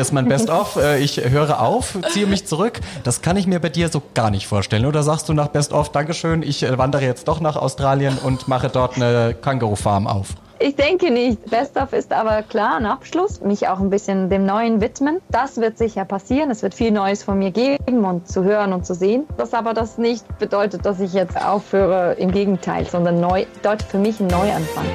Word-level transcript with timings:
hier 0.00 0.06
ist 0.06 0.12
mein 0.12 0.28
Best-of, 0.28 0.76
äh, 0.82 0.98
ich 0.98 1.18
höre 1.28 1.60
auf, 1.60 1.98
ziehe 2.08 2.26
mich 2.26 2.46
zurück. 2.46 2.80
Das 3.04 3.20
kann 3.20 3.36
ich 3.36 3.46
mir 3.46 3.60
bei 3.60 3.68
dir 3.68 3.90
so 3.90 4.00
gar 4.14 4.30
nicht 4.30 4.46
vorstellen. 4.46 4.86
Oder 4.86 5.02
sagst 5.02 5.28
du 5.28 5.34
nach 5.34 5.48
Best-of, 5.48 5.92
Dankeschön, 5.92 6.42
ich 6.42 6.62
äh, 6.62 6.78
wandere 6.78 7.02
jetzt 7.02 7.28
doch 7.28 7.40
nach 7.40 7.56
Australien 7.56 8.16
und 8.16 8.48
mache 8.48 8.70
dort 8.70 8.96
eine 8.96 9.34
Känguru-Farm 9.34 10.06
auf? 10.06 10.28
Ich 10.58 10.74
denke 10.74 11.10
nicht. 11.10 11.50
Best 11.50 11.76
of 11.76 11.92
ist 11.92 12.14
aber 12.14 12.40
klar 12.42 12.76
ein 12.76 12.86
Abschluss. 12.86 13.42
Mich 13.42 13.68
auch 13.68 13.78
ein 13.78 13.90
bisschen 13.90 14.30
dem 14.30 14.46
Neuen 14.46 14.80
widmen. 14.80 15.20
Das 15.28 15.58
wird 15.58 15.76
sicher 15.76 16.06
passieren. 16.06 16.50
Es 16.50 16.62
wird 16.62 16.74
viel 16.74 16.92
Neues 16.92 17.22
von 17.22 17.38
mir 17.38 17.50
geben 17.50 18.04
und 18.06 18.26
zu 18.26 18.42
hören 18.42 18.72
und 18.72 18.86
zu 18.86 18.94
sehen. 18.94 19.26
Das 19.36 19.52
aber 19.52 19.74
das 19.74 19.98
nicht 19.98 20.24
bedeutet, 20.38 20.86
dass 20.86 21.00
ich 21.00 21.12
jetzt 21.12 21.38
aufhöre. 21.38 22.14
Im 22.14 22.32
Gegenteil, 22.32 22.86
sondern 22.86 23.20
neu, 23.20 23.44
bedeutet 23.54 23.86
für 23.88 23.98
mich 23.98 24.18
ein 24.18 24.28
Neuanfang. 24.28 24.86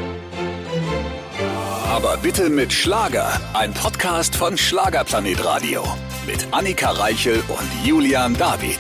Aber 1.96 2.18
bitte 2.18 2.50
mit 2.50 2.74
Schlager. 2.74 3.40
Ein 3.54 3.74
Podcast 3.74 4.36
von 4.36 4.58
Schlagerplanet 4.58 5.46
Radio. 5.46 5.82
Mit 6.28 6.46
Annika 6.52 6.92
Reichel 6.92 7.42
und 7.48 7.88
Julian 7.88 8.36
David. 8.36 8.80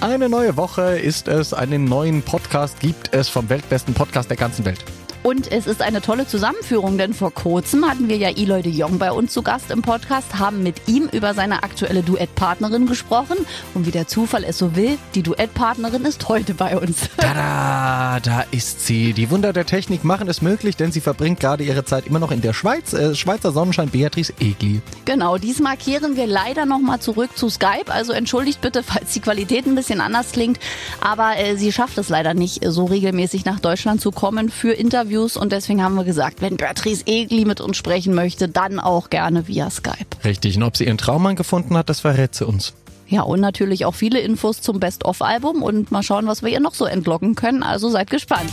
Eine 0.00 0.30
neue 0.30 0.56
Woche 0.56 0.98
ist 0.98 1.28
es, 1.28 1.52
einen 1.52 1.84
neuen 1.84 2.22
Podcast 2.22 2.80
gibt 2.80 3.12
es 3.12 3.28
vom 3.28 3.50
weltbesten 3.50 3.92
Podcast 3.92 4.30
der 4.30 4.38
ganzen 4.38 4.64
Welt. 4.64 4.82
Und 5.24 5.50
es 5.50 5.66
ist 5.66 5.82
eine 5.82 6.00
tolle 6.00 6.26
Zusammenführung, 6.26 6.96
denn 6.96 7.12
vor 7.12 7.32
kurzem 7.32 7.88
hatten 7.88 8.08
wir 8.08 8.16
ja 8.16 8.28
Eloy 8.28 8.62
de 8.62 8.72
Jong 8.72 8.98
bei 8.98 9.10
uns 9.10 9.32
zu 9.32 9.42
Gast 9.42 9.70
im 9.70 9.82
Podcast, 9.82 10.38
haben 10.38 10.62
mit 10.62 10.76
ihm 10.86 11.08
über 11.12 11.34
seine 11.34 11.64
aktuelle 11.64 12.02
Duettpartnerin 12.02 12.86
gesprochen. 12.86 13.36
Und 13.74 13.86
wie 13.86 13.90
der 13.90 14.06
Zufall 14.06 14.44
es 14.44 14.58
so 14.58 14.76
will, 14.76 14.96
die 15.14 15.22
Duettpartnerin 15.22 16.04
ist 16.04 16.28
heute 16.28 16.54
bei 16.54 16.78
uns. 16.78 17.08
Tada, 17.16 18.20
da 18.20 18.44
ist 18.52 18.86
sie. 18.86 19.12
Die 19.12 19.30
Wunder 19.30 19.52
der 19.52 19.66
Technik 19.66 20.04
machen 20.04 20.28
es 20.28 20.40
möglich, 20.40 20.76
denn 20.76 20.92
sie 20.92 21.00
verbringt 21.00 21.40
gerade 21.40 21.64
ihre 21.64 21.84
Zeit 21.84 22.06
immer 22.06 22.20
noch 22.20 22.30
in 22.30 22.40
der 22.40 22.52
Schweiz. 22.52 22.92
Äh, 22.92 23.16
Schweizer 23.16 23.50
Sonnenschein 23.50 23.90
Beatrice 23.90 24.32
Egli. 24.38 24.80
Genau, 25.04 25.36
diesmal 25.36 25.76
kehren 25.76 26.16
wir 26.16 26.26
leider 26.26 26.64
nochmal 26.64 27.00
zurück 27.00 27.36
zu 27.36 27.50
Skype. 27.50 27.88
Also 27.88 28.12
entschuldigt 28.12 28.60
bitte, 28.60 28.82
falls 28.84 29.12
die 29.14 29.20
Qualität 29.20 29.66
ein 29.66 29.74
bisschen 29.74 30.00
anders 30.00 30.30
klingt. 30.30 30.60
Aber 31.00 31.36
äh, 31.38 31.56
sie 31.56 31.72
schafft 31.72 31.98
es 31.98 32.08
leider 32.08 32.34
nicht, 32.34 32.64
so 32.64 32.84
regelmäßig 32.84 33.44
nach 33.44 33.58
Deutschland 33.58 34.00
zu 34.00 34.12
kommen 34.12 34.48
für 34.48 34.72
Interviews 34.72 35.07
Interviews 35.08 35.38
und 35.38 35.52
deswegen 35.52 35.82
haben 35.82 35.94
wir 35.94 36.04
gesagt, 36.04 36.42
wenn 36.42 36.58
Beatrice 36.58 37.02
Egli 37.06 37.46
mit 37.46 37.62
uns 37.62 37.78
sprechen 37.78 38.14
möchte, 38.14 38.46
dann 38.46 38.78
auch 38.78 39.08
gerne 39.08 39.48
via 39.48 39.70
Skype. 39.70 40.06
Richtig, 40.22 40.56
und 40.58 40.62
ob 40.64 40.76
sie 40.76 40.84
ihren 40.84 40.98
Traummann 40.98 41.34
gefunden 41.34 41.76
hat, 41.78 41.88
das 41.88 42.00
verrät 42.00 42.34
sie 42.34 42.46
uns. 42.46 42.74
Ja, 43.06 43.22
und 43.22 43.40
natürlich 43.40 43.86
auch 43.86 43.94
viele 43.94 44.20
Infos 44.20 44.60
zum 44.60 44.80
Best-of-Album 44.80 45.62
und 45.62 45.90
mal 45.90 46.02
schauen, 46.02 46.26
was 46.26 46.42
wir 46.42 46.50
ihr 46.50 46.60
noch 46.60 46.74
so 46.74 46.84
entlocken 46.84 47.36
können. 47.36 47.62
Also 47.62 47.88
seid 47.88 48.10
gespannt. 48.10 48.50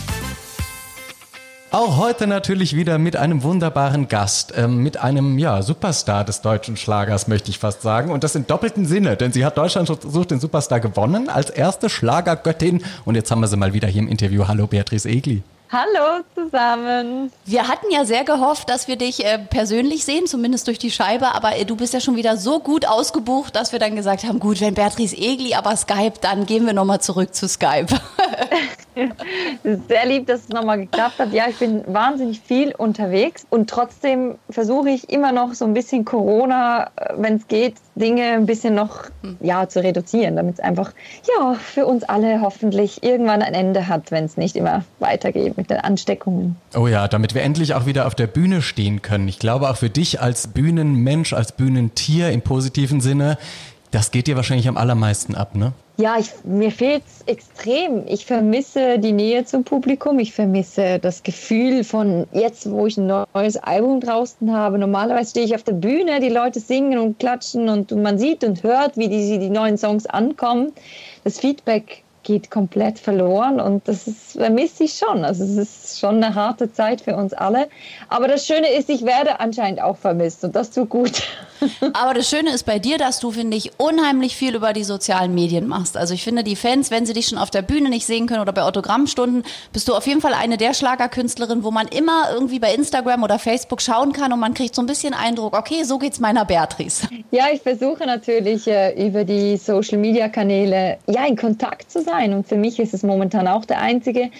Auch 1.72 1.98
heute 1.98 2.26
natürlich 2.26 2.74
wieder 2.74 2.96
mit 2.96 3.16
einem 3.16 3.42
wunderbaren 3.42 4.08
Gast, 4.08 4.54
ähm, 4.56 4.78
mit 4.78 4.96
einem 4.96 5.38
ja, 5.38 5.60
Superstar 5.60 6.24
des 6.24 6.40
deutschen 6.40 6.78
Schlagers, 6.78 7.28
möchte 7.28 7.50
ich 7.50 7.58
fast 7.58 7.82
sagen. 7.82 8.10
Und 8.10 8.24
das 8.24 8.34
in 8.34 8.46
doppelten 8.46 8.86
Sinne, 8.86 9.16
denn 9.18 9.30
sie 9.30 9.44
hat 9.44 9.58
Deutschland 9.58 9.88
sucht 9.88 10.30
den 10.30 10.40
Superstar 10.40 10.80
gewonnen 10.80 11.28
als 11.28 11.50
erste 11.50 11.90
Schlagergöttin. 11.90 12.82
Und 13.04 13.14
jetzt 13.14 13.30
haben 13.30 13.40
wir 13.40 13.48
sie 13.48 13.58
mal 13.58 13.74
wieder 13.74 13.88
hier 13.88 14.00
im 14.00 14.08
Interview. 14.08 14.48
Hallo 14.48 14.66
Beatrice 14.66 15.06
Egli. 15.06 15.42
Hallo 15.72 16.22
zusammen. 16.34 17.32
Wir 17.44 17.66
hatten 17.66 17.86
ja 17.90 18.04
sehr 18.04 18.22
gehofft, 18.22 18.70
dass 18.70 18.86
wir 18.86 18.96
dich 18.96 19.24
äh, 19.24 19.38
persönlich 19.38 20.04
sehen, 20.04 20.26
zumindest 20.26 20.68
durch 20.68 20.78
die 20.78 20.92
Scheibe, 20.92 21.34
aber 21.34 21.56
äh, 21.56 21.64
du 21.64 21.74
bist 21.74 21.92
ja 21.92 21.98
schon 22.00 22.14
wieder 22.14 22.36
so 22.36 22.60
gut 22.60 22.86
ausgebucht, 22.86 23.56
dass 23.56 23.72
wir 23.72 23.80
dann 23.80 23.96
gesagt 23.96 24.24
haben, 24.24 24.38
gut, 24.38 24.60
wenn 24.60 24.74
Beatrice 24.74 25.16
Egli 25.16 25.54
aber 25.54 25.76
Skype, 25.76 26.14
dann 26.20 26.46
gehen 26.46 26.66
wir 26.66 26.72
nochmal 26.72 27.00
zurück 27.00 27.34
zu 27.34 27.48
Skype. 27.48 27.86
sehr 29.88 30.06
lieb, 30.06 30.26
dass 30.26 30.40
es 30.40 30.48
nochmal 30.48 30.78
geklappt 30.78 31.18
hat. 31.18 31.32
Ja, 31.32 31.44
ich 31.48 31.58
bin 31.58 31.82
wahnsinnig 31.86 32.40
viel 32.40 32.74
unterwegs 32.74 33.46
und 33.50 33.68
trotzdem 33.68 34.36
versuche 34.50 34.90
ich 34.90 35.10
immer 35.10 35.32
noch 35.32 35.54
so 35.54 35.64
ein 35.64 35.74
bisschen 35.74 36.04
Corona, 36.04 36.90
äh, 36.96 37.14
wenn 37.16 37.36
es 37.36 37.48
geht, 37.48 37.74
Dinge 37.94 38.32
ein 38.32 38.46
bisschen 38.46 38.74
noch 38.74 39.04
ja, 39.40 39.68
zu 39.68 39.82
reduzieren, 39.82 40.36
damit 40.36 40.54
es 40.54 40.60
einfach 40.60 40.92
ja, 41.38 41.54
für 41.54 41.86
uns 41.86 42.04
alle 42.04 42.40
hoffentlich 42.40 43.02
irgendwann 43.02 43.42
ein 43.42 43.54
Ende 43.54 43.88
hat, 43.88 44.10
wenn 44.10 44.24
es 44.24 44.36
nicht 44.36 44.56
immer 44.56 44.84
weitergeht 44.98 45.56
mit 45.56 45.70
den 45.70 45.78
Ansteckungen. 45.78 46.56
Oh 46.76 46.86
ja, 46.86 47.08
damit 47.08 47.34
wir 47.34 47.42
endlich 47.42 47.74
auch 47.74 47.86
wieder 47.86 48.06
auf 48.06 48.14
der 48.14 48.26
Bühne 48.26 48.62
stehen 48.62 49.02
können. 49.02 49.28
Ich 49.28 49.38
glaube 49.38 49.70
auch 49.70 49.76
für 49.76 49.90
dich 49.90 50.20
als 50.20 50.48
Bühnenmensch, 50.48 51.32
als 51.32 51.52
Bühnentier 51.52 52.30
im 52.30 52.42
positiven 52.42 53.00
Sinne, 53.00 53.38
das 53.90 54.10
geht 54.10 54.26
dir 54.26 54.36
wahrscheinlich 54.36 54.68
am 54.68 54.76
allermeisten 54.76 55.34
ab, 55.34 55.54
ne? 55.54 55.72
Ja, 55.98 56.18
ich, 56.18 56.30
mir 56.44 56.70
fehlt 56.70 57.02
es 57.06 57.22
extrem. 57.26 58.06
Ich 58.06 58.26
vermisse 58.26 58.98
die 58.98 59.12
Nähe 59.12 59.46
zum 59.46 59.64
Publikum. 59.64 60.18
Ich 60.18 60.34
vermisse 60.34 60.98
das 60.98 61.22
Gefühl 61.22 61.84
von 61.84 62.26
jetzt, 62.32 62.70
wo 62.70 62.86
ich 62.86 62.98
ein 62.98 63.06
neues 63.06 63.56
Album 63.56 64.00
draußen 64.00 64.52
habe. 64.52 64.78
Normalerweise 64.78 65.30
stehe 65.30 65.46
ich 65.46 65.54
auf 65.54 65.62
der 65.62 65.72
Bühne, 65.72 66.20
die 66.20 66.28
Leute 66.28 66.60
singen 66.60 66.98
und 66.98 67.18
klatschen 67.18 67.70
und 67.70 67.92
man 67.92 68.18
sieht 68.18 68.44
und 68.44 68.62
hört, 68.62 68.98
wie 68.98 69.08
die, 69.08 69.38
die 69.38 69.48
neuen 69.48 69.78
Songs 69.78 70.04
ankommen. 70.04 70.72
Das 71.24 71.40
Feedback 71.40 72.02
geht 72.26 72.50
komplett 72.50 72.98
verloren 72.98 73.60
und 73.60 73.86
das 73.86 74.08
ist, 74.08 74.32
vermisse 74.32 74.84
ich 74.84 74.94
schon. 74.94 75.24
Also 75.24 75.44
es 75.44 75.56
ist 75.56 76.00
schon 76.00 76.16
eine 76.22 76.34
harte 76.34 76.72
Zeit 76.72 77.00
für 77.00 77.14
uns 77.14 77.32
alle. 77.32 77.68
Aber 78.08 78.26
das 78.26 78.46
Schöne 78.46 78.68
ist, 78.72 78.90
ich 78.90 79.04
werde 79.04 79.38
anscheinend 79.38 79.80
auch 79.80 79.96
vermisst 79.96 80.42
und 80.42 80.56
das 80.56 80.72
tut 80.72 80.90
gut. 80.90 81.22
Aber 81.94 82.14
das 82.14 82.28
Schöne 82.28 82.50
ist 82.50 82.64
bei 82.64 82.80
dir, 82.80 82.98
dass 82.98 83.20
du, 83.20 83.30
finde 83.30 83.56
ich, 83.56 83.78
unheimlich 83.78 84.36
viel 84.36 84.56
über 84.56 84.72
die 84.72 84.82
sozialen 84.82 85.34
Medien 85.34 85.68
machst. 85.68 85.96
Also 85.96 86.14
ich 86.14 86.24
finde, 86.24 86.42
die 86.42 86.56
Fans, 86.56 86.90
wenn 86.90 87.06
sie 87.06 87.12
dich 87.12 87.28
schon 87.28 87.38
auf 87.38 87.50
der 87.50 87.62
Bühne 87.62 87.88
nicht 87.90 88.06
sehen 88.06 88.26
können 88.26 88.40
oder 88.40 88.52
bei 88.52 88.62
Autogrammstunden, 88.62 89.44
bist 89.72 89.88
du 89.88 89.94
auf 89.94 90.06
jeden 90.06 90.20
Fall 90.20 90.34
eine 90.34 90.56
der 90.56 90.74
Schlagerkünstlerinnen, 90.74 91.62
wo 91.62 91.70
man 91.70 91.86
immer 91.86 92.30
irgendwie 92.34 92.58
bei 92.58 92.74
Instagram 92.74 93.22
oder 93.22 93.38
Facebook 93.38 93.80
schauen 93.80 94.12
kann 94.12 94.32
und 94.32 94.40
man 94.40 94.52
kriegt 94.52 94.74
so 94.74 94.82
ein 94.82 94.86
bisschen 94.86 95.14
Eindruck, 95.14 95.56
okay, 95.56 95.84
so 95.84 95.98
geht's 95.98 96.18
meiner 96.18 96.44
Beatrice. 96.44 97.08
Ja, 97.30 97.44
ich 97.52 97.62
versuche 97.62 98.04
natürlich 98.04 98.66
äh, 98.66 99.06
über 99.06 99.24
die 99.24 99.56
Social 99.56 99.98
Media 99.98 100.28
Kanäle 100.28 100.98
ja 101.06 101.24
in 101.24 101.36
Kontakt 101.36 101.90
zu 101.90 102.02
sein 102.02 102.15
sein. 102.16 102.32
Und 102.34 102.46
für 102.46 102.56
mich 102.56 102.78
ist 102.78 102.94
es 102.94 103.02
momentan 103.02 103.46
auch 103.48 103.64
der 103.64 103.80
einzige, 103.80 104.30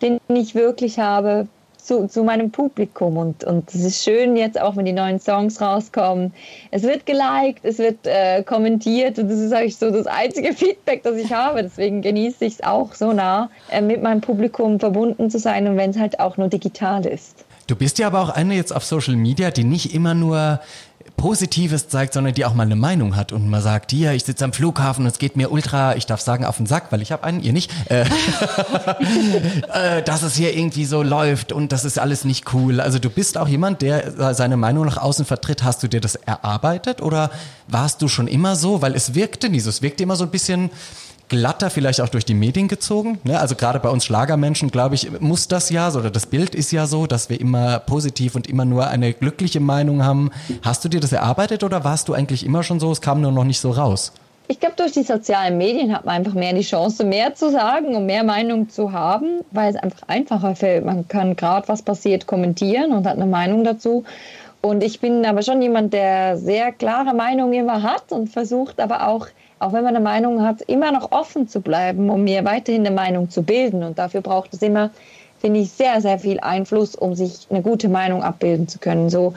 den 0.00 0.18
ich 0.28 0.54
wirklich 0.54 0.98
habe 0.98 1.46
zu, 1.76 2.06
zu 2.06 2.22
meinem 2.22 2.50
Publikum. 2.50 3.16
Und, 3.16 3.44
und 3.44 3.68
es 3.74 3.82
ist 3.82 4.04
schön 4.04 4.36
jetzt 4.36 4.60
auch, 4.60 4.76
wenn 4.76 4.84
die 4.84 4.92
neuen 4.92 5.18
Songs 5.18 5.60
rauskommen. 5.60 6.32
Es 6.70 6.82
wird 6.82 7.06
geliked, 7.06 7.64
es 7.64 7.78
wird 7.78 7.98
äh, 8.04 8.42
kommentiert 8.42 9.18
und 9.18 9.28
das 9.28 9.38
ist 9.38 9.52
eigentlich 9.52 9.76
so 9.76 9.90
das 9.90 10.06
einzige 10.06 10.52
Feedback, 10.54 11.02
das 11.02 11.16
ich 11.16 11.32
habe. 11.32 11.62
Deswegen 11.62 12.02
genieße 12.02 12.44
ich 12.44 12.54
es 12.54 12.62
auch 12.62 12.94
so 12.94 13.12
nah, 13.12 13.50
äh, 13.70 13.80
mit 13.80 14.02
meinem 14.02 14.20
Publikum 14.20 14.78
verbunden 14.78 15.30
zu 15.30 15.38
sein 15.38 15.66
und 15.66 15.76
wenn 15.76 15.90
es 15.90 15.98
halt 15.98 16.20
auch 16.20 16.36
nur 16.36 16.48
digital 16.48 17.04
ist. 17.06 17.44
Du 17.68 17.76
bist 17.76 17.98
ja 17.98 18.08
aber 18.08 18.20
auch 18.20 18.28
eine 18.30 18.54
jetzt 18.54 18.74
auf 18.74 18.84
Social 18.84 19.16
Media, 19.16 19.50
die 19.50 19.64
nicht 19.64 19.94
immer 19.94 20.14
nur 20.14 20.60
Positives 21.22 21.86
zeigt, 21.86 22.14
sondern 22.14 22.34
die 22.34 22.44
auch 22.44 22.52
mal 22.52 22.64
eine 22.64 22.74
Meinung 22.74 23.14
hat 23.14 23.30
und 23.30 23.48
mal 23.48 23.62
sagt, 23.62 23.92
hier, 23.92 24.10
ich 24.10 24.24
sitze 24.24 24.44
am 24.44 24.52
Flughafen 24.52 25.04
und 25.04 25.12
es 25.12 25.20
geht 25.20 25.36
mir 25.36 25.52
ultra, 25.52 25.94
ich 25.94 26.04
darf 26.04 26.20
sagen, 26.20 26.44
auf 26.44 26.56
den 26.56 26.66
Sack, 26.66 26.90
weil 26.90 27.00
ich 27.00 27.12
habe 27.12 27.22
einen, 27.22 27.40
ihr 27.40 27.52
nicht, 27.52 27.70
äh, 27.88 28.00
äh, 29.72 30.02
dass 30.02 30.24
es 30.24 30.34
hier 30.34 30.52
irgendwie 30.52 30.84
so 30.84 31.04
läuft 31.04 31.52
und 31.52 31.70
das 31.70 31.84
ist 31.84 32.00
alles 32.00 32.24
nicht 32.24 32.52
cool. 32.52 32.80
Also 32.80 32.98
du 32.98 33.08
bist 33.08 33.38
auch 33.38 33.46
jemand, 33.46 33.82
der 33.82 34.34
seine 34.34 34.56
Meinung 34.56 34.84
nach 34.84 34.96
außen 34.96 35.24
vertritt. 35.24 35.62
Hast 35.62 35.84
du 35.84 35.86
dir 35.86 36.00
das 36.00 36.16
erarbeitet 36.16 37.00
oder 37.00 37.30
warst 37.68 38.02
du 38.02 38.08
schon 38.08 38.26
immer 38.26 38.56
so? 38.56 38.82
Weil 38.82 38.96
es 38.96 39.14
wirkte 39.14 39.48
nie 39.48 39.60
so. 39.60 39.70
Es 39.70 39.80
wirkte 39.80 40.02
immer 40.02 40.16
so 40.16 40.24
ein 40.24 40.30
bisschen 40.32 40.70
glatter 41.28 41.70
vielleicht 41.70 42.00
auch 42.00 42.08
durch 42.08 42.24
die 42.24 42.34
Medien 42.34 42.68
gezogen. 42.68 43.18
Ne? 43.24 43.38
Also 43.38 43.54
gerade 43.54 43.80
bei 43.80 43.88
uns 43.88 44.04
Schlagermenschen, 44.04 44.70
glaube 44.70 44.94
ich, 44.94 45.20
muss 45.20 45.48
das 45.48 45.70
ja, 45.70 45.92
oder 45.92 46.10
das 46.10 46.26
Bild 46.26 46.54
ist 46.54 46.72
ja 46.72 46.86
so, 46.86 47.06
dass 47.06 47.30
wir 47.30 47.40
immer 47.40 47.78
positiv 47.78 48.34
und 48.34 48.46
immer 48.46 48.64
nur 48.64 48.88
eine 48.88 49.12
glückliche 49.12 49.60
Meinung 49.60 50.04
haben. 50.04 50.30
Hast 50.62 50.84
du 50.84 50.88
dir 50.88 51.00
das 51.00 51.12
erarbeitet 51.12 51.64
oder 51.64 51.84
warst 51.84 52.08
du 52.08 52.14
eigentlich 52.14 52.44
immer 52.44 52.62
schon 52.62 52.80
so, 52.80 52.92
es 52.92 53.00
kam 53.00 53.20
nur 53.20 53.32
noch 53.32 53.44
nicht 53.44 53.60
so 53.60 53.70
raus? 53.70 54.12
Ich 54.48 54.60
glaube, 54.60 54.74
durch 54.76 54.92
die 54.92 55.04
sozialen 55.04 55.56
Medien 55.56 55.94
hat 55.94 56.04
man 56.04 56.16
einfach 56.16 56.34
mehr 56.34 56.52
die 56.52 56.62
Chance, 56.62 57.04
mehr 57.04 57.34
zu 57.34 57.50
sagen 57.50 57.94
und 57.94 58.06
mehr 58.06 58.24
Meinung 58.24 58.68
zu 58.68 58.92
haben, 58.92 59.40
weil 59.50 59.70
es 59.70 59.76
einfach 59.76 60.08
einfacher 60.08 60.54
fällt. 60.56 60.84
Man 60.84 61.08
kann 61.08 61.36
gerade, 61.36 61.68
was 61.68 61.82
passiert, 61.82 62.26
kommentieren 62.26 62.92
und 62.92 63.06
hat 63.06 63.16
eine 63.16 63.26
Meinung 63.26 63.64
dazu. 63.64 64.04
Und 64.60 64.84
ich 64.84 65.00
bin 65.00 65.24
aber 65.24 65.42
schon 65.42 65.62
jemand, 65.62 65.92
der 65.92 66.36
sehr 66.36 66.70
klare 66.72 67.14
Meinungen 67.14 67.54
immer 67.54 67.82
hat 67.82 68.12
und 68.12 68.28
versucht 68.28 68.80
aber 68.80 69.08
auch 69.08 69.28
auch 69.62 69.72
wenn 69.72 69.84
man 69.84 69.94
eine 69.94 70.04
Meinung 70.04 70.42
hat, 70.42 70.60
immer 70.62 70.90
noch 70.90 71.12
offen 71.12 71.46
zu 71.46 71.60
bleiben, 71.60 72.10
um 72.10 72.24
mir 72.24 72.44
weiterhin 72.44 72.84
eine 72.84 72.94
Meinung 72.94 73.30
zu 73.30 73.42
bilden. 73.42 73.84
Und 73.84 73.98
dafür 73.98 74.20
braucht 74.20 74.52
es 74.52 74.60
immer, 74.60 74.90
finde 75.40 75.60
ich, 75.60 75.70
sehr, 75.70 76.00
sehr 76.00 76.18
viel 76.18 76.40
Einfluss, 76.40 76.96
um 76.96 77.14
sich 77.14 77.46
eine 77.48 77.62
gute 77.62 77.88
Meinung 77.88 78.24
abbilden 78.24 78.66
zu 78.66 78.80
können. 78.80 79.08
So 79.08 79.34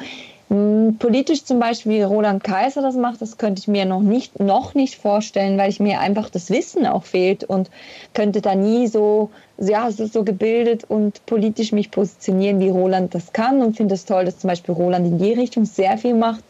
mh, 0.49 0.55
hm, 0.55 0.97
politisch 0.97 1.45
zum 1.45 1.59
Beispiel, 1.59 1.91
wie 1.91 2.01
Roland 2.01 2.43
Kaiser 2.43 2.81
das 2.81 2.95
macht, 2.95 3.21
das 3.21 3.37
könnte 3.37 3.59
ich 3.59 3.67
mir 3.67 3.85
noch 3.85 4.01
nicht, 4.01 4.39
noch 4.39 4.73
nicht 4.73 4.95
vorstellen, 4.95 5.59
weil 5.59 5.69
ich 5.69 5.79
mir 5.79 5.99
einfach 5.99 6.31
das 6.31 6.49
Wissen 6.49 6.87
auch 6.87 7.03
fehlt 7.03 7.43
und 7.43 7.69
könnte 8.15 8.41
da 8.41 8.55
nie 8.55 8.87
so, 8.87 9.29
ja, 9.59 9.91
so, 9.91 10.07
so 10.07 10.23
gebildet 10.23 10.85
und 10.85 11.23
politisch 11.27 11.71
mich 11.71 11.91
positionieren, 11.91 12.59
wie 12.59 12.69
Roland 12.69 13.13
das 13.13 13.31
kann 13.31 13.61
und 13.61 13.77
finde 13.77 13.93
es 13.93 14.05
toll, 14.05 14.25
dass 14.25 14.39
zum 14.39 14.47
Beispiel 14.47 14.73
Roland 14.73 15.05
in 15.05 15.19
die 15.19 15.33
Richtung 15.33 15.65
sehr 15.65 15.99
viel 15.99 16.15
macht. 16.15 16.43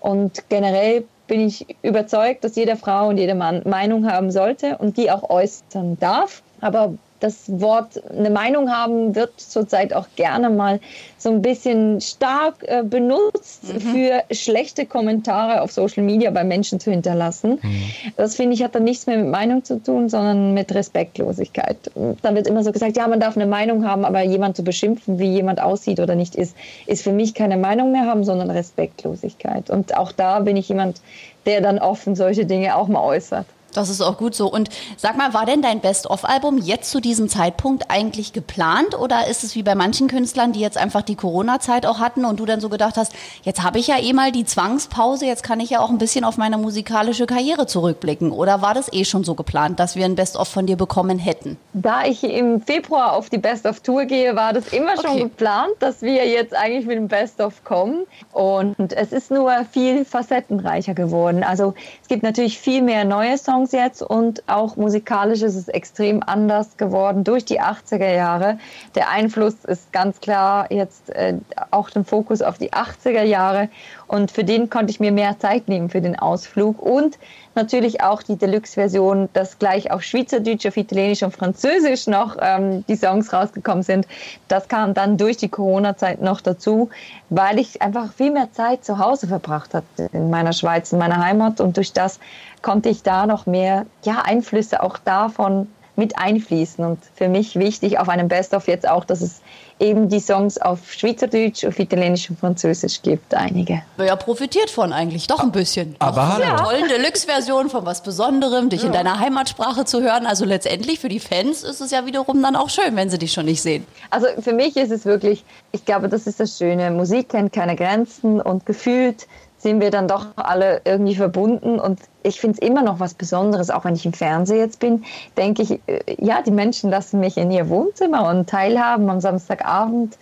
Und 0.00 0.48
generell 0.48 1.04
bin 1.30 1.46
ich 1.46 1.64
überzeugt, 1.82 2.42
dass 2.42 2.56
jede 2.56 2.74
Frau 2.74 3.08
und 3.08 3.16
jeder 3.16 3.36
Mann 3.36 3.62
Meinung 3.64 4.10
haben 4.10 4.32
sollte 4.32 4.76
und 4.78 4.96
die 4.96 5.12
auch 5.12 5.30
äußern 5.30 5.96
darf. 6.00 6.42
Aber 6.60 6.94
das 7.20 7.60
Wort 7.60 8.02
eine 8.10 8.30
Meinung 8.30 8.70
haben 8.70 9.14
wird 9.14 9.38
zurzeit 9.38 9.92
auch 9.92 10.08
gerne 10.16 10.50
mal 10.50 10.80
so 11.18 11.30
ein 11.30 11.42
bisschen 11.42 12.00
stark 12.00 12.56
äh, 12.62 12.82
benutzt 12.82 13.72
mhm. 13.72 13.80
für 13.80 14.22
schlechte 14.34 14.86
Kommentare 14.86 15.60
auf 15.60 15.70
Social 15.70 16.02
Media 16.02 16.30
bei 16.30 16.44
Menschen 16.44 16.80
zu 16.80 16.90
hinterlassen. 16.90 17.58
Mhm. 17.62 17.84
Das 18.16 18.36
finde 18.36 18.54
ich 18.54 18.62
hat 18.62 18.74
dann 18.74 18.84
nichts 18.84 19.06
mehr 19.06 19.18
mit 19.18 19.28
Meinung 19.28 19.64
zu 19.64 19.82
tun, 19.82 20.08
sondern 20.08 20.54
mit 20.54 20.74
Respektlosigkeit. 20.74 21.90
Da 22.22 22.34
wird 22.34 22.46
immer 22.46 22.64
so 22.64 22.72
gesagt, 22.72 22.96
ja, 22.96 23.06
man 23.06 23.20
darf 23.20 23.36
eine 23.36 23.46
Meinung 23.46 23.86
haben, 23.86 24.04
aber 24.04 24.22
jemand 24.22 24.56
zu 24.56 24.64
beschimpfen, 24.64 25.18
wie 25.18 25.30
jemand 25.30 25.60
aussieht 25.60 26.00
oder 26.00 26.14
nicht 26.14 26.34
ist, 26.34 26.56
ist 26.86 27.02
für 27.02 27.12
mich 27.12 27.34
keine 27.34 27.56
Meinung 27.56 27.92
mehr 27.92 28.06
haben, 28.06 28.24
sondern 28.24 28.50
Respektlosigkeit. 28.50 29.70
Und 29.70 29.96
auch 29.96 30.12
da 30.12 30.40
bin 30.40 30.56
ich 30.56 30.68
jemand, 30.68 31.00
der 31.46 31.60
dann 31.60 31.78
offen 31.78 32.16
solche 32.16 32.46
Dinge 32.46 32.76
auch 32.76 32.88
mal 32.88 33.02
äußert. 33.02 33.46
Das 33.74 33.88
ist 33.88 34.00
auch 34.00 34.16
gut 34.16 34.34
so. 34.34 34.50
Und 34.50 34.68
sag 34.96 35.16
mal, 35.16 35.34
war 35.34 35.46
denn 35.46 35.62
dein 35.62 35.80
Best-of-Album 35.80 36.58
jetzt 36.58 36.90
zu 36.90 37.00
diesem 37.00 37.28
Zeitpunkt 37.28 37.90
eigentlich 37.90 38.32
geplant 38.32 38.98
oder 38.98 39.28
ist 39.28 39.44
es 39.44 39.54
wie 39.54 39.62
bei 39.62 39.74
manchen 39.74 40.08
Künstlern, 40.08 40.52
die 40.52 40.60
jetzt 40.60 40.76
einfach 40.76 41.02
die 41.02 41.16
Corona-Zeit 41.16 41.86
auch 41.86 41.98
hatten 41.98 42.24
und 42.24 42.40
du 42.40 42.46
dann 42.46 42.60
so 42.60 42.68
gedacht 42.68 42.96
hast, 42.96 43.12
jetzt 43.42 43.62
habe 43.62 43.78
ich 43.78 43.86
ja 43.86 43.98
eh 43.98 44.12
mal 44.12 44.32
die 44.32 44.44
Zwangspause, 44.44 45.26
jetzt 45.26 45.42
kann 45.42 45.60
ich 45.60 45.70
ja 45.70 45.80
auch 45.80 45.90
ein 45.90 45.98
bisschen 45.98 46.24
auf 46.24 46.36
meine 46.36 46.58
musikalische 46.58 47.26
Karriere 47.26 47.66
zurückblicken? 47.66 48.32
Oder 48.32 48.62
war 48.62 48.74
das 48.74 48.92
eh 48.92 49.04
schon 49.04 49.24
so 49.24 49.34
geplant, 49.34 49.80
dass 49.80 49.96
wir 49.96 50.04
ein 50.04 50.14
Best-of 50.16 50.48
von 50.48 50.66
dir 50.66 50.76
bekommen 50.76 51.18
hätten? 51.18 51.56
Da 51.72 52.04
ich 52.04 52.24
im 52.24 52.60
Februar 52.60 53.12
auf 53.12 53.30
die 53.30 53.38
Best-of-Tour 53.38 54.04
gehe, 54.06 54.36
war 54.36 54.52
das 54.52 54.68
immer 54.68 54.96
schon 54.96 55.10
okay. 55.10 55.22
geplant, 55.22 55.74
dass 55.78 56.02
wir 56.02 56.26
jetzt 56.26 56.54
eigentlich 56.54 56.86
mit 56.86 56.96
dem 56.96 57.08
Best-of 57.08 57.64
kommen. 57.64 58.06
Und 58.32 58.92
es 58.92 59.12
ist 59.12 59.30
nur 59.30 59.52
viel 59.70 60.04
facettenreicher 60.04 60.94
geworden. 60.94 61.44
Also 61.44 61.74
es 62.02 62.08
gibt 62.08 62.22
natürlich 62.22 62.58
viel 62.58 62.82
mehr 62.82 63.04
neue 63.04 63.38
Songs 63.38 63.59
Songs 63.60 63.72
jetzt 63.72 64.02
und 64.02 64.42
auch 64.46 64.76
musikalisch 64.76 65.42
ist 65.42 65.54
es 65.54 65.68
extrem 65.68 66.22
anders 66.22 66.76
geworden 66.76 67.24
durch 67.24 67.44
die 67.44 67.60
80er 67.60 68.14
Jahre. 68.14 68.58
Der 68.94 69.10
Einfluss 69.10 69.64
ist 69.66 69.92
ganz 69.92 70.20
klar 70.20 70.72
jetzt 70.72 71.10
äh, 71.10 71.34
auch 71.70 71.90
den 71.90 72.04
Fokus 72.04 72.40
auf 72.40 72.56
die 72.56 72.72
80er 72.72 73.22
Jahre 73.22 73.68
und 74.10 74.32
für 74.32 74.42
den 74.42 74.70
konnte 74.70 74.90
ich 74.90 74.98
mir 74.98 75.12
mehr 75.12 75.38
Zeit 75.38 75.68
nehmen 75.68 75.88
für 75.88 76.00
den 76.00 76.18
Ausflug 76.18 76.82
und 76.82 77.16
natürlich 77.54 78.02
auch 78.02 78.24
die 78.24 78.34
Deluxe-Version, 78.34 79.28
dass 79.34 79.60
gleich 79.60 79.92
auf 79.92 80.02
Schweizerdeutsch, 80.02 80.66
auf 80.66 80.76
Italienisch 80.76 81.22
und 81.22 81.32
Französisch 81.32 82.08
noch 82.08 82.36
ähm, 82.40 82.84
die 82.88 82.96
Songs 82.96 83.32
rausgekommen 83.32 83.84
sind. 83.84 84.08
Das 84.48 84.66
kam 84.66 84.94
dann 84.94 85.16
durch 85.16 85.36
die 85.36 85.48
Corona-Zeit 85.48 86.22
noch 86.22 86.40
dazu, 86.40 86.90
weil 87.28 87.60
ich 87.60 87.82
einfach 87.82 88.12
viel 88.12 88.32
mehr 88.32 88.50
Zeit 88.50 88.84
zu 88.84 88.98
Hause 88.98 89.28
verbracht 89.28 89.74
hatte 89.74 90.10
in 90.12 90.28
meiner 90.28 90.52
Schweiz, 90.52 90.92
in 90.92 90.98
meiner 90.98 91.24
Heimat 91.24 91.60
und 91.60 91.76
durch 91.76 91.92
das 91.92 92.18
konnte 92.62 92.88
ich 92.88 93.04
da 93.04 93.26
noch 93.26 93.46
mehr 93.46 93.86
ja, 94.02 94.22
Einflüsse 94.24 94.82
auch 94.82 94.98
davon 94.98 95.68
mit 96.00 96.18
einfließen. 96.18 96.84
Und 96.84 96.98
für 97.14 97.28
mich 97.28 97.56
wichtig 97.56 97.98
auf 97.98 98.08
einem 98.08 98.26
Best-of 98.26 98.66
jetzt 98.66 98.88
auch, 98.88 99.04
dass 99.04 99.20
es 99.20 99.42
eben 99.78 100.08
die 100.08 100.18
Songs 100.18 100.58
auf 100.58 100.92
Schweizerdeutsch, 100.92 101.64
auf 101.64 101.78
Italienisch 101.78 102.28
und 102.30 102.40
Französisch 102.40 103.02
gibt, 103.02 103.34
einige. 103.34 103.82
Ja, 103.98 104.16
profitiert 104.16 104.70
von 104.70 104.92
eigentlich, 104.92 105.26
doch 105.26 105.40
ein 105.40 105.52
bisschen. 105.52 105.96
Aber 105.98 106.34
hallo. 106.34 106.42
Ja. 106.42 106.56
Tolle 106.56 106.88
Deluxe-Version 106.88 107.70
von 107.70 107.84
was 107.86 108.02
Besonderem, 108.02 108.70
dich 108.70 108.80
ja. 108.80 108.86
in 108.86 108.92
deiner 108.92 109.20
Heimatsprache 109.20 109.84
zu 109.84 110.02
hören. 110.02 110.26
Also 110.26 110.44
letztendlich 110.44 111.00
für 111.00 111.08
die 111.08 111.20
Fans 111.20 111.62
ist 111.62 111.80
es 111.80 111.90
ja 111.90 112.06
wiederum 112.06 112.42
dann 112.42 112.56
auch 112.56 112.70
schön, 112.70 112.96
wenn 112.96 113.10
sie 113.10 113.18
dich 113.18 113.32
schon 113.32 113.44
nicht 113.44 113.62
sehen. 113.62 113.86
Also 114.08 114.26
für 114.40 114.52
mich 114.52 114.76
ist 114.76 114.90
es 114.90 115.04
wirklich, 115.04 115.44
ich 115.72 115.84
glaube, 115.84 116.08
das 116.08 116.26
ist 116.26 116.40
das 116.40 116.56
Schöne. 116.56 116.90
Musik 116.90 117.28
kennt 117.28 117.52
keine 117.52 117.76
Grenzen 117.76 118.40
und 118.40 118.66
gefühlt 118.66 119.26
sind 119.60 119.80
wir 119.80 119.90
dann 119.90 120.08
doch 120.08 120.26
alle 120.36 120.80
irgendwie 120.84 121.14
verbunden. 121.14 121.78
Und 121.78 122.00
ich 122.22 122.40
finde 122.40 122.58
es 122.60 122.66
immer 122.66 122.82
noch 122.82 122.98
was 122.98 123.14
Besonderes, 123.14 123.70
auch 123.70 123.84
wenn 123.84 123.94
ich 123.94 124.06
im 124.06 124.14
Fernsehen 124.14 124.58
jetzt 124.58 124.80
bin, 124.80 125.04
denke 125.36 125.62
ich, 125.62 125.80
äh, 125.86 126.00
ja, 126.18 126.42
die 126.42 126.50
Menschen 126.50 126.90
lassen 126.90 127.20
mich 127.20 127.36
in 127.36 127.50
ihr 127.50 127.68
Wohnzimmer 127.68 128.28
und 128.28 128.48
teilhaben 128.48 129.08
am 129.10 129.20
Samstagabend. 129.20 130.18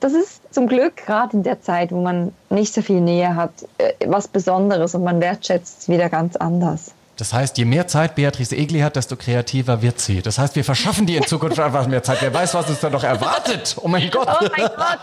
Das 0.00 0.12
ist 0.12 0.52
zum 0.52 0.66
Glück 0.66 0.96
gerade 0.96 1.36
in 1.36 1.42
der 1.42 1.62
Zeit, 1.62 1.90
wo 1.90 2.00
man 2.00 2.32
nicht 2.50 2.74
so 2.74 2.82
viel 2.82 3.00
Nähe 3.00 3.34
hat, 3.34 3.52
äh, 3.78 3.92
was 4.06 4.28
Besonderes 4.28 4.94
und 4.94 5.04
man 5.04 5.20
wertschätzt 5.20 5.82
es 5.82 5.88
wieder 5.88 6.08
ganz 6.08 6.36
anders. 6.36 6.92
Das 7.16 7.34
heißt, 7.34 7.58
je 7.58 7.66
mehr 7.66 7.86
Zeit 7.86 8.14
Beatrice 8.14 8.56
Egli 8.56 8.80
hat, 8.80 8.96
desto 8.96 9.16
kreativer 9.16 9.82
wird 9.82 10.00
sie. 10.00 10.22
Das 10.22 10.38
heißt, 10.38 10.56
wir 10.56 10.64
verschaffen 10.64 11.04
dir 11.04 11.18
in 11.18 11.26
Zukunft 11.26 11.60
einfach 11.60 11.86
mehr 11.86 12.02
Zeit. 12.02 12.18
Wer 12.22 12.32
weiß, 12.32 12.54
was 12.54 12.70
uns 12.70 12.80
da 12.80 12.88
noch 12.88 13.04
erwartet. 13.04 13.76
Oh 13.82 13.88
mein 13.88 14.10
Gott. 14.10 14.28
Oh 14.28 14.46
mein 14.56 14.66
Gott. 14.66 14.98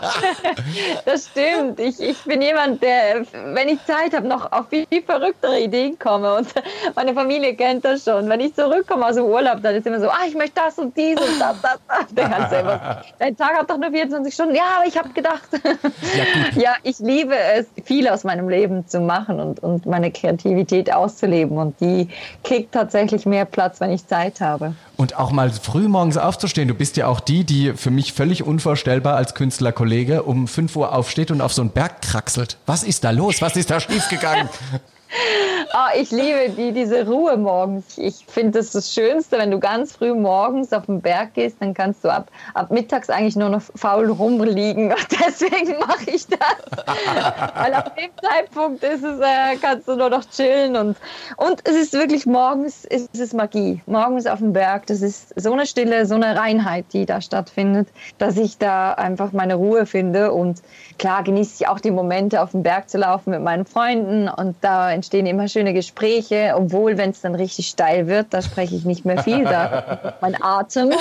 Das 1.04 1.26
stimmt. 1.26 1.78
Ich, 1.78 2.00
ich 2.00 2.18
bin 2.24 2.42
jemand, 2.42 2.82
der, 2.82 3.24
wenn 3.54 3.68
ich 3.68 3.84
Zeit 3.84 4.12
habe, 4.14 4.26
noch 4.26 4.50
auf 4.52 4.68
viel, 4.68 4.86
viel 4.88 5.02
verrücktere 5.02 5.60
Ideen 5.60 5.98
komme. 5.98 6.36
Und 6.36 6.48
meine 6.94 7.14
Familie 7.14 7.54
kennt 7.54 7.84
das 7.84 8.04
schon. 8.04 8.28
Wenn 8.28 8.40
ich 8.40 8.54
zurückkomme 8.54 9.06
aus 9.06 9.14
dem 9.14 9.24
Urlaub, 9.24 9.62
dann 9.62 9.74
ist 9.74 9.86
immer 9.86 10.00
so, 10.00 10.08
ah, 10.08 10.26
ich 10.26 10.34
möchte 10.34 10.60
das 10.64 10.78
und 10.78 10.96
dies 10.96 11.16
und 11.16 11.40
das, 11.40 11.56
das, 11.62 11.78
das. 11.88 12.14
Der 12.14 12.28
ganze 12.28 12.56
immer, 12.56 13.02
dein 13.18 13.36
Tag 13.36 13.56
hat 13.56 13.70
doch 13.70 13.78
nur 13.78 13.90
24 13.90 14.32
Stunden. 14.32 14.54
Ja, 14.54 14.78
aber 14.78 14.86
ich 14.86 14.98
habe 14.98 15.10
gedacht. 15.10 15.48
Ja, 16.54 16.60
ja, 16.60 16.74
ich 16.82 16.98
liebe 16.98 17.36
es, 17.36 17.66
viel 17.84 18.08
aus 18.08 18.24
meinem 18.24 18.48
Leben 18.48 18.86
zu 18.86 19.00
machen 19.00 19.40
und, 19.40 19.60
und 19.62 19.86
meine 19.86 20.10
Kreativität 20.10 20.92
auszuleben. 20.92 21.56
Und 21.56 21.80
die 21.80 21.99
kriegt 22.44 22.72
tatsächlich 22.72 23.26
mehr 23.26 23.44
Platz, 23.44 23.80
wenn 23.80 23.90
ich 23.90 24.06
Zeit 24.06 24.40
habe. 24.40 24.74
Und 24.96 25.16
auch 25.16 25.32
mal 25.32 25.50
früh 25.50 25.88
morgens 25.88 26.16
aufzustehen. 26.16 26.68
Du 26.68 26.74
bist 26.74 26.96
ja 26.96 27.06
auch 27.06 27.20
die, 27.20 27.44
die 27.44 27.72
für 27.74 27.90
mich 27.90 28.12
völlig 28.12 28.42
unvorstellbar 28.42 29.16
als 29.16 29.34
Künstlerkollege 29.34 30.22
um 30.22 30.48
5 30.48 30.76
Uhr 30.76 30.94
aufsteht 30.94 31.30
und 31.30 31.40
auf 31.40 31.52
so 31.52 31.62
einen 31.62 31.70
Berg 31.70 32.02
kraxelt. 32.02 32.58
Was 32.66 32.82
ist 32.82 33.04
da 33.04 33.10
los? 33.10 33.42
Was 33.42 33.56
ist 33.56 33.70
da 33.70 33.80
schiefgegangen? 33.80 34.48
Oh, 35.12 35.98
ich 35.98 36.10
liebe 36.12 36.50
die, 36.56 36.72
diese 36.72 37.06
Ruhe 37.06 37.36
morgens. 37.36 37.98
Ich 37.98 38.24
finde 38.26 38.58
das 38.58 38.70
das 38.70 38.92
Schönste, 38.94 39.38
wenn 39.38 39.50
du 39.50 39.58
ganz 39.58 39.96
früh 39.96 40.14
morgens 40.14 40.72
auf 40.72 40.86
den 40.86 41.00
Berg 41.00 41.34
gehst, 41.34 41.56
dann 41.60 41.74
kannst 41.74 42.04
du 42.04 42.08
ab, 42.10 42.30
ab 42.54 42.70
mittags 42.70 43.10
eigentlich 43.10 43.34
nur 43.34 43.48
noch 43.48 43.62
faul 43.74 44.10
rumliegen. 44.10 44.92
Und 44.92 45.06
deswegen 45.10 45.78
mache 45.80 46.10
ich 46.10 46.26
das. 46.28 46.38
Weil 47.54 47.74
auf 47.74 47.94
dem 47.94 48.10
Zeitpunkt 48.22 48.84
ist 48.84 49.02
es, 49.02 49.18
äh, 49.20 49.56
kannst 49.60 49.88
du 49.88 49.96
nur 49.96 50.10
noch 50.10 50.24
chillen. 50.30 50.76
Und, 50.76 50.96
und 51.36 51.60
es 51.68 51.74
ist 51.74 51.92
wirklich 51.92 52.26
morgens 52.26 52.84
ist 52.84 53.18
es 53.18 53.32
Magie. 53.32 53.82
Morgens 53.86 54.26
auf 54.26 54.38
dem 54.38 54.52
Berg, 54.52 54.86
das 54.86 55.02
ist 55.02 55.32
so 55.40 55.52
eine 55.52 55.66
Stille, 55.66 56.06
so 56.06 56.14
eine 56.14 56.36
Reinheit, 56.36 56.86
die 56.92 57.06
da 57.06 57.20
stattfindet, 57.20 57.88
dass 58.18 58.36
ich 58.36 58.58
da 58.58 58.92
einfach 58.92 59.32
meine 59.32 59.56
Ruhe 59.56 59.86
finde. 59.86 60.32
Und 60.32 60.62
klar 60.98 61.24
genieße 61.24 61.62
ich 61.62 61.68
auch 61.68 61.80
die 61.80 61.90
Momente, 61.90 62.42
auf 62.42 62.52
dem 62.52 62.62
Berg 62.62 62.88
zu 62.88 62.98
laufen 62.98 63.30
mit 63.30 63.42
meinen 63.42 63.66
Freunden. 63.66 64.28
Und 64.28 64.56
da 64.60 64.99
entstehen 65.00 65.24
immer 65.24 65.48
schöne 65.48 65.72
Gespräche, 65.72 66.52
obwohl, 66.54 66.98
wenn 66.98 67.08
es 67.08 67.22
dann 67.22 67.34
richtig 67.34 67.68
steil 67.68 68.06
wird, 68.06 68.26
da 68.34 68.42
spreche 68.42 68.76
ich 68.76 68.84
nicht 68.84 69.06
mehr 69.06 69.22
viel. 69.22 69.44
Da 69.44 70.14
mein 70.20 70.36
Atem 70.42 70.92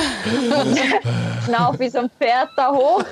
schnauf 1.46 1.78
wie 1.80 1.90
so 1.90 2.00
ein 2.00 2.10
Pferd 2.18 2.48
da 2.56 2.72
hoch. 2.72 3.04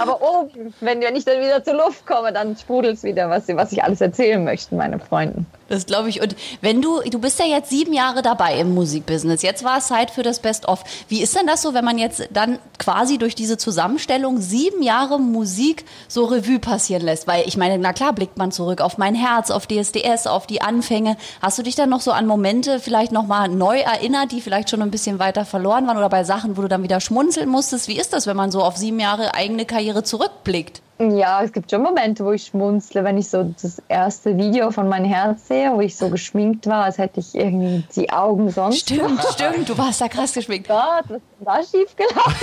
Aber 0.00 0.22
oben, 0.22 0.72
wenn, 0.80 1.02
wenn 1.02 1.14
ich 1.14 1.26
dann 1.26 1.40
wieder 1.40 1.62
zur 1.62 1.74
Luft 1.74 2.06
komme, 2.06 2.32
dann 2.32 2.56
sprudelt 2.56 2.96
es 2.96 3.02
wieder, 3.02 3.28
was, 3.28 3.48
was 3.48 3.70
ich 3.72 3.84
alles 3.84 4.00
erzählen 4.00 4.42
möchte, 4.42 4.74
meine 4.74 4.98
Freunden. 4.98 5.46
Das 5.70 5.86
glaube 5.86 6.08
ich. 6.08 6.20
Und 6.20 6.34
wenn 6.62 6.82
du, 6.82 7.00
du 7.00 7.20
bist 7.20 7.38
ja 7.38 7.46
jetzt 7.46 7.70
sieben 7.70 7.92
Jahre 7.92 8.22
dabei 8.22 8.58
im 8.58 8.74
Musikbusiness. 8.74 9.42
Jetzt 9.42 9.62
war 9.62 9.78
es 9.78 9.86
Zeit 9.86 10.10
für 10.10 10.24
das 10.24 10.40
Best-of. 10.40 10.82
Wie 11.06 11.22
ist 11.22 11.36
denn 11.36 11.46
das 11.46 11.62
so, 11.62 11.74
wenn 11.74 11.84
man 11.84 11.96
jetzt 11.96 12.28
dann 12.32 12.58
quasi 12.78 13.18
durch 13.18 13.36
diese 13.36 13.56
Zusammenstellung 13.56 14.40
sieben 14.40 14.82
Jahre 14.82 15.20
Musik 15.20 15.84
so 16.08 16.24
Revue 16.24 16.58
passieren 16.58 17.04
lässt? 17.04 17.28
Weil 17.28 17.46
ich 17.46 17.56
meine, 17.56 17.78
na 17.78 17.92
klar 17.92 18.12
blickt 18.12 18.36
man 18.36 18.50
zurück 18.50 18.80
auf 18.80 18.98
mein 18.98 19.14
Herz, 19.14 19.52
auf 19.52 19.68
DSDS, 19.68 20.26
auf 20.26 20.48
die 20.48 20.60
Anfänge. 20.60 21.16
Hast 21.40 21.56
du 21.56 21.62
dich 21.62 21.76
dann 21.76 21.88
noch 21.88 22.00
so 22.00 22.10
an 22.10 22.26
Momente 22.26 22.80
vielleicht 22.80 23.12
nochmal 23.12 23.48
neu 23.48 23.78
erinnert, 23.78 24.32
die 24.32 24.40
vielleicht 24.40 24.70
schon 24.70 24.82
ein 24.82 24.90
bisschen 24.90 25.20
weiter 25.20 25.44
verloren 25.44 25.86
waren 25.86 25.98
oder 25.98 26.08
bei 26.08 26.24
Sachen, 26.24 26.56
wo 26.56 26.62
du 26.62 26.68
dann 26.68 26.82
wieder 26.82 27.00
schmunzeln 27.00 27.48
musstest? 27.48 27.86
Wie 27.86 27.96
ist 27.96 28.12
das, 28.12 28.26
wenn 28.26 28.36
man 28.36 28.50
so 28.50 28.64
auf 28.64 28.76
sieben 28.76 28.98
Jahre 28.98 29.34
eigene 29.34 29.66
Karriere 29.66 30.02
zurückblickt? 30.02 30.82
Ja, 31.00 31.42
es 31.42 31.52
gibt 31.52 31.70
schon 31.70 31.82
Momente, 31.82 32.26
wo 32.26 32.32
ich 32.32 32.44
schmunzle, 32.44 33.02
wenn 33.04 33.16
ich 33.16 33.30
so 33.30 33.54
das 33.62 33.80
erste 33.88 34.36
Video 34.36 34.70
von 34.70 34.86
meinem 34.86 35.06
Herz 35.06 35.48
sehe, 35.48 35.72
wo 35.72 35.80
ich 35.80 35.96
so 35.96 36.10
geschminkt 36.10 36.66
war, 36.66 36.84
als 36.84 36.98
hätte 36.98 37.20
ich 37.20 37.34
irgendwie 37.34 37.84
die 37.96 38.10
Augen 38.10 38.50
sonst. 38.50 38.80
Stimmt, 38.80 39.24
stimmt, 39.32 39.66
du 39.66 39.78
warst 39.78 40.02
da 40.02 40.08
krass 40.08 40.34
geschminkt. 40.34 40.68
Gott, 40.68 41.06
was 41.38 41.64
ist 41.64 41.72
denn 41.72 41.86
da 41.94 42.02
schiefgelaufen? 42.04 42.36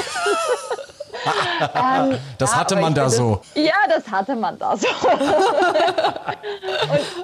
ähm, 1.75 2.17
das 2.39 2.55
hatte 2.55 2.77
man 2.77 2.95
da 2.95 3.09
so. 3.09 3.41
ja, 3.53 3.75
das 3.89 4.09
hatte 4.09 4.35
man 4.35 4.57
da 4.57 4.75
so. 4.75 4.87
und 4.87 5.21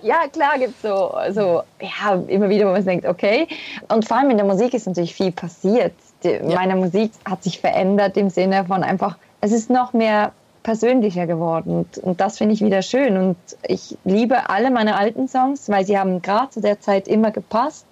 ja, 0.04 0.28
klar 0.32 0.60
gibt 0.60 0.75
es 0.75 0.84
so, 0.84 1.16
so, 1.32 1.63
ja, 1.82 2.13
immer 2.28 2.48
wieder, 2.50 2.68
wo 2.68 2.74
man 2.74 2.86
denkt, 2.86 3.08
okay. 3.08 3.48
Und 3.90 4.08
vor 4.08 4.18
allem 4.18 4.30
in 4.30 4.38
der 4.38 4.46
Musik 4.46 4.75
ist 4.75 4.86
natürlich 4.86 5.16
viel 5.16 5.32
passiert. 5.32 5.96
Die, 6.24 6.30
ja. 6.30 6.44
Meine 6.44 6.75
Musik 6.75 7.12
hat 7.25 7.44
sich 7.44 7.60
verändert 7.60 8.18
im 8.18 8.30
Sinne 8.30 8.66
von 8.66 8.84
einfach, 8.84 9.18
es 9.42 9.52
ist 9.52 9.72
noch 9.72 9.94
mehr 9.94 10.32
persönlicher 10.63 11.27
geworden. 11.27 11.75
Und, 11.75 11.98
und 11.98 12.22
das 12.22 12.38
finde 12.38 12.53
ich 12.53 12.62
wieder 12.62 12.82
schön. 12.82 13.17
Und 13.17 13.38
ich 13.67 13.98
liebe 14.03 14.50
alle 14.50 14.72
meine 14.72 14.98
alten 14.98 15.27
Songs, 15.27 15.70
weil 15.70 15.86
sie 15.86 16.00
haben 16.00 16.22
gerade 16.22 16.50
zu 16.50 16.62
der 16.62 16.79
Zeit 16.79 17.08
immer 17.08 17.32
gepasst. 17.32 17.86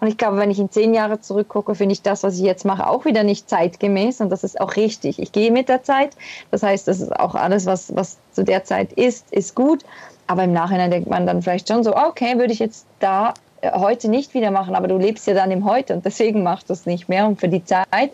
Und 0.00 0.08
ich 0.08 0.18
glaube, 0.18 0.36
wenn 0.36 0.50
ich 0.50 0.58
in 0.58 0.70
zehn 0.70 0.92
Jahre 0.92 1.20
zurückgucke, 1.20 1.74
finde 1.74 1.94
ich 1.94 2.02
das, 2.02 2.22
was 2.22 2.34
ich 2.34 2.42
jetzt 2.42 2.64
mache, 2.64 2.86
auch 2.86 3.04
wieder 3.04 3.22
nicht 3.22 3.48
zeitgemäß. 3.48 4.20
Und 4.20 4.30
das 4.30 4.44
ist 4.44 4.60
auch 4.60 4.76
richtig. 4.76 5.18
Ich 5.18 5.32
gehe 5.32 5.50
mit 5.50 5.68
der 5.68 5.82
Zeit. 5.82 6.16
Das 6.50 6.62
heißt, 6.62 6.86
das 6.86 7.00
ist 7.00 7.18
auch 7.18 7.34
alles, 7.34 7.64
was, 7.64 7.94
was 7.96 8.18
zu 8.32 8.44
der 8.44 8.64
Zeit 8.64 8.92
ist, 8.92 9.32
ist 9.32 9.54
gut. 9.54 9.84
Aber 10.26 10.44
im 10.44 10.52
Nachhinein 10.52 10.90
denkt 10.90 11.08
man 11.08 11.26
dann 11.26 11.40
vielleicht 11.40 11.68
schon 11.68 11.84
so, 11.84 11.96
okay, 11.96 12.38
würde 12.38 12.52
ich 12.52 12.58
jetzt 12.58 12.86
da 12.98 13.32
äh, 13.60 13.70
heute 13.72 14.08
nicht 14.08 14.34
wieder 14.34 14.50
machen. 14.50 14.74
Aber 14.74 14.88
du 14.88 14.98
lebst 14.98 15.26
ja 15.26 15.34
dann 15.34 15.50
im 15.50 15.64
Heute 15.64 15.94
und 15.94 16.04
deswegen 16.04 16.42
machst 16.42 16.68
du 16.68 16.74
es 16.74 16.84
nicht 16.84 17.08
mehr. 17.08 17.26
Und 17.26 17.40
für 17.40 17.48
die 17.48 17.64
Zeit 17.64 18.12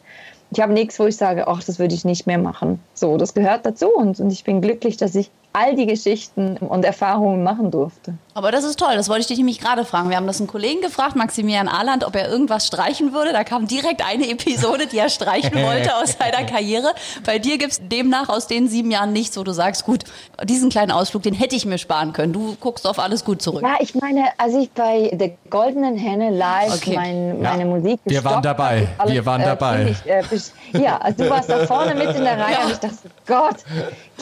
ich 0.52 0.60
habe 0.60 0.72
nichts, 0.72 0.98
wo 0.98 1.06
ich 1.06 1.16
sage, 1.16 1.48
ach, 1.48 1.64
das 1.64 1.78
würde 1.78 1.94
ich 1.94 2.04
nicht 2.04 2.26
mehr 2.26 2.38
machen. 2.38 2.78
So, 2.92 3.16
das 3.16 3.32
gehört 3.32 3.64
dazu 3.64 3.88
und, 3.88 4.20
und 4.20 4.30
ich 4.30 4.44
bin 4.44 4.60
glücklich, 4.60 4.98
dass 4.98 5.14
ich 5.14 5.30
all 5.52 5.74
die 5.76 5.86
Geschichten 5.86 6.56
und 6.56 6.84
Erfahrungen 6.84 7.42
machen 7.42 7.70
durfte. 7.70 8.14
Aber 8.34 8.50
das 8.50 8.64
ist 8.64 8.78
toll, 8.78 8.94
das 8.94 9.08
wollte 9.08 9.22
ich 9.22 9.26
dich 9.26 9.36
nämlich 9.36 9.60
gerade 9.60 9.84
fragen. 9.84 10.08
Wir 10.08 10.16
haben 10.16 10.26
das 10.26 10.40
einen 10.40 10.46
Kollegen 10.46 10.80
gefragt, 10.80 11.16
Maximilian 11.16 11.68
Ahland, 11.68 12.04
ob 12.04 12.16
er 12.16 12.30
irgendwas 12.30 12.66
streichen 12.66 13.12
würde. 13.12 13.32
Da 13.32 13.44
kam 13.44 13.66
direkt 13.66 14.02
eine 14.06 14.30
Episode, 14.30 14.86
die 14.86 14.98
er 14.98 15.10
streichen 15.10 15.54
wollte 15.62 15.94
aus 15.96 16.16
seiner 16.18 16.46
Karriere. 16.46 16.94
Bei 17.26 17.38
dir 17.38 17.58
gibt 17.58 17.72
es 17.72 17.80
demnach 17.82 18.30
aus 18.30 18.46
den 18.46 18.68
sieben 18.68 18.90
Jahren 18.90 19.12
nichts, 19.12 19.36
wo 19.36 19.44
du 19.44 19.52
sagst, 19.52 19.84
gut, 19.84 20.04
diesen 20.44 20.70
kleinen 20.70 20.90
Ausflug, 20.90 21.22
den 21.22 21.34
hätte 21.34 21.56
ich 21.56 21.66
mir 21.66 21.76
sparen 21.76 22.14
können. 22.14 22.32
Du 22.32 22.56
guckst 22.58 22.86
auf 22.86 22.98
alles 22.98 23.24
gut 23.24 23.42
zurück. 23.42 23.62
Ja, 23.62 23.76
ich 23.80 23.94
meine, 23.94 24.24
als 24.38 24.54
ich 24.54 24.70
bei 24.70 25.10
der 25.12 25.32
Goldenen 25.50 25.98
Henne 25.98 26.30
live 26.30 26.74
okay. 26.74 26.94
mein, 26.94 27.42
meine 27.42 27.66
Musik 27.66 28.00
Wir 28.04 28.24
waren 28.24 28.42
dabei, 28.42 28.88
alles, 28.96 29.12
wir 29.12 29.26
waren 29.26 29.42
äh, 29.42 29.44
dabei. 29.44 29.94
Ich, 30.04 30.10
äh, 30.10 30.82
ja, 30.82 30.96
also 30.98 31.24
du 31.24 31.30
warst 31.30 31.50
da 31.50 31.66
vorne 31.66 31.94
mit 31.94 32.14
in 32.16 32.24
der 32.24 32.38
Reihe 32.38 32.54
ja. 32.58 32.64
und 32.64 32.72
ich 32.72 32.78
dachte, 32.78 33.10
Gott, 33.26 33.56